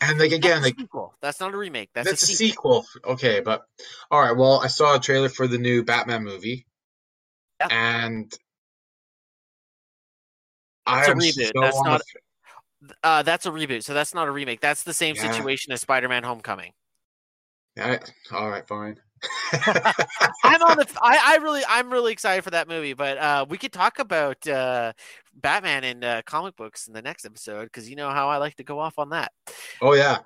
[0.00, 1.14] And like again, That's like sequel.
[1.20, 1.90] That's not a remake.
[1.92, 2.82] That's, that's, a, sequel.
[2.84, 3.12] sequel.
[3.14, 3.64] Okay, but
[4.10, 6.66] all right, well, I saw a trailer for the new Batman movie.
[7.60, 7.68] Yeah.
[7.70, 8.32] And
[10.86, 11.52] I It's a reboot.
[11.54, 12.02] so That's the not-
[13.02, 13.82] Uh, that's a reboot.
[13.82, 14.60] So that's not a remake.
[14.60, 15.30] That's the same Yeah.
[15.32, 16.72] situation as Spider-Man: Homecoming.
[17.76, 17.98] I-
[18.32, 19.00] all right, fine.
[19.52, 20.86] I'm on the.
[21.02, 22.94] I, I really, I'm really excited for that movie.
[22.94, 24.92] But uh, we could talk about uh,
[25.34, 28.56] Batman and uh, comic books in the next episode because you know how I like
[28.56, 29.32] to go off on that.
[29.80, 30.18] oh yeah.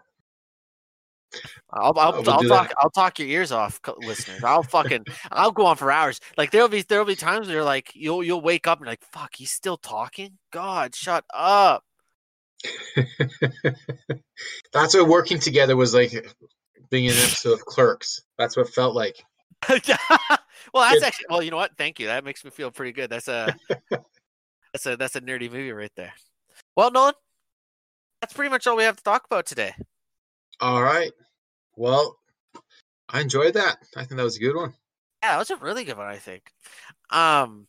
[1.70, 2.68] I'll, I'll, I'll talk.
[2.68, 2.74] that.
[2.78, 4.44] I'll talk your ears off, listeners.
[4.44, 5.06] I'll fucking.
[5.30, 6.20] I'll go on for hours.
[6.36, 9.02] Like there'll be there'll be times where you're like you'll you'll wake up and like
[9.12, 10.38] fuck he's still talking.
[10.52, 11.84] God, shut up.
[14.72, 16.12] That's what working together was like
[16.92, 18.20] being an episode of Clerks.
[18.38, 19.24] That's what it felt like.
[19.68, 19.80] well,
[20.90, 21.26] that's actually.
[21.30, 21.72] Well, you know what?
[21.76, 22.06] Thank you.
[22.06, 23.10] That makes me feel pretty good.
[23.10, 23.56] That's a.
[23.90, 26.12] that's a that's a nerdy movie right there.
[26.76, 27.14] Well, Nolan,
[28.20, 29.74] that's pretty much all we have to talk about today.
[30.60, 31.12] All right.
[31.76, 32.18] Well,
[33.08, 33.78] I enjoyed that.
[33.96, 34.74] I think that was a good one.
[35.22, 36.06] Yeah, that was a really good one.
[36.06, 36.52] I think.
[37.10, 37.66] Um.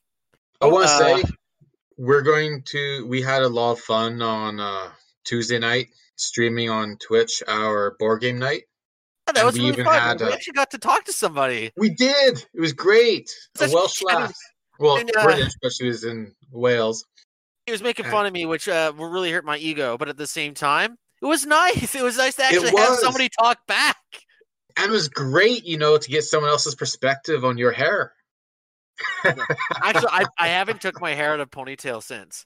[0.61, 1.23] I want to Uh, say
[1.97, 3.07] we're going to.
[3.07, 4.89] We had a lot of fun on uh,
[5.23, 8.63] Tuesday night streaming on Twitch our board game night.
[9.35, 9.99] That was we really even fun.
[9.99, 11.71] had, we uh, actually got to talk to somebody.
[11.77, 12.45] We did.
[12.53, 13.29] It was great.
[13.55, 14.33] Such- a Welsh lass.
[14.79, 17.05] Well, and, uh, British, but she was in Wales.
[17.65, 19.97] He was making fun of me, which uh, will really hurt my ego.
[19.97, 21.95] But at the same time, it was nice.
[21.95, 23.97] It was nice to actually have somebody talk back.
[24.75, 28.13] And it was great, you know, to get someone else's perspective on your hair.
[29.23, 32.45] Actually, I, I haven't took my hair out of ponytail since.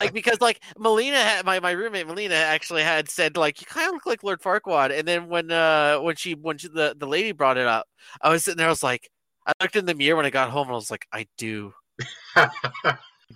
[0.00, 3.88] Like because like Melina, had, my my roommate Melina actually had said like you kind
[3.88, 4.96] of look like Lord Farquaad.
[4.96, 7.86] And then when uh when she when she, the the lady brought it up,
[8.20, 8.66] I was sitting there.
[8.66, 9.10] I was like,
[9.46, 11.72] I looked in the mirror when I got home, and I was like, I do.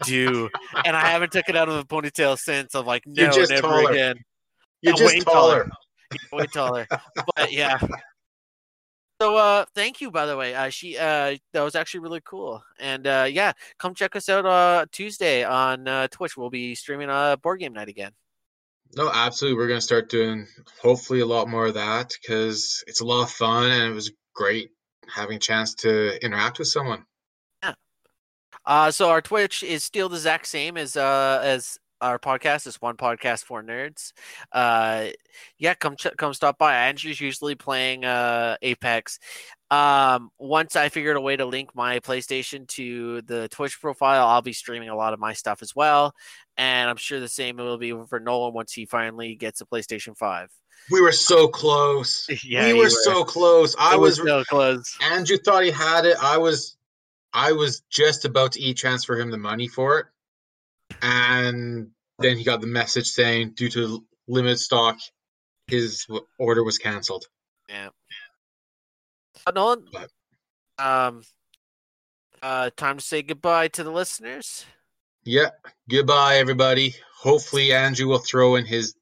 [0.05, 0.49] Do
[0.85, 2.75] and I haven't took it out of the ponytail since.
[2.75, 3.91] I'm like, no, never taller.
[3.91, 4.17] again.
[4.83, 5.71] You're I'm just way taller.
[6.33, 6.87] way taller.
[7.37, 7.79] But yeah.
[9.21, 10.55] So uh thank you by the way.
[10.55, 12.63] Uh she uh that was actually really cool.
[12.79, 16.37] And uh yeah, come check us out uh Tuesday on uh Twitch.
[16.39, 18.13] We'll be streaming a uh, board game night again.
[18.97, 19.59] No, absolutely.
[19.59, 20.49] We're going to start doing
[20.83, 24.11] hopefully a lot more of that because it's a lot of fun and it was
[24.35, 24.71] great
[25.07, 27.05] having a chance to interact with someone.
[27.63, 27.75] Yeah.
[28.65, 32.77] Uh so our Twitch is still the exact same as uh as our podcast is
[32.81, 34.13] one podcast for nerds.
[34.53, 35.09] Uh
[35.59, 36.75] yeah, come ch- come stop by.
[36.75, 39.19] Andrew's usually playing uh Apex.
[39.71, 44.43] Um once I figured a way to link my PlayStation to the Twitch profile, I'll
[44.43, 46.15] be streaming a lot of my stuff as well.
[46.57, 50.17] And I'm sure the same will be for Nolan once he finally gets a PlayStation
[50.17, 50.51] 5.
[50.91, 52.27] We were so close.
[52.45, 52.91] Yeah, we were, were.
[52.91, 53.77] so close.
[53.79, 54.97] I It was, so close.
[55.03, 56.17] Andrew thought he had it.
[56.21, 56.77] I was
[57.33, 60.07] I was just about to e-transfer him the money for it.
[61.03, 64.99] And then he got the message saying due to limited stock
[65.67, 66.07] his
[66.39, 67.27] order was canceled.
[67.69, 67.89] Yeah.
[69.55, 70.11] Nolan, But-
[70.79, 71.23] um,
[72.43, 74.65] uh, time to say goodbye to the listeners.
[75.25, 75.51] Yeah.
[75.89, 76.95] Goodbye everybody.
[77.17, 78.95] Hopefully Andrew will throw in his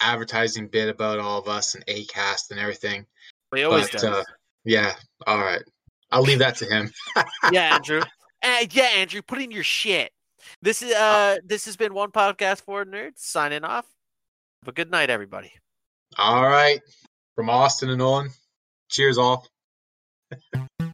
[0.00, 3.06] advertising bit about all of us and Acast and everything.
[3.52, 4.08] We always But do.
[4.08, 4.24] uh,
[4.64, 4.94] Yeah.
[5.26, 5.62] All right.
[6.10, 6.92] I'll leave that to him.
[7.52, 8.00] yeah, Andrew.
[8.42, 10.12] Uh, yeah, Andrew, put in your shit.
[10.62, 13.86] This is uh this has been one podcast for nerds signing off.
[14.62, 15.52] Have a good night, everybody.
[16.18, 16.80] All right.
[17.34, 18.30] From Austin and on.
[18.88, 19.46] Cheers all.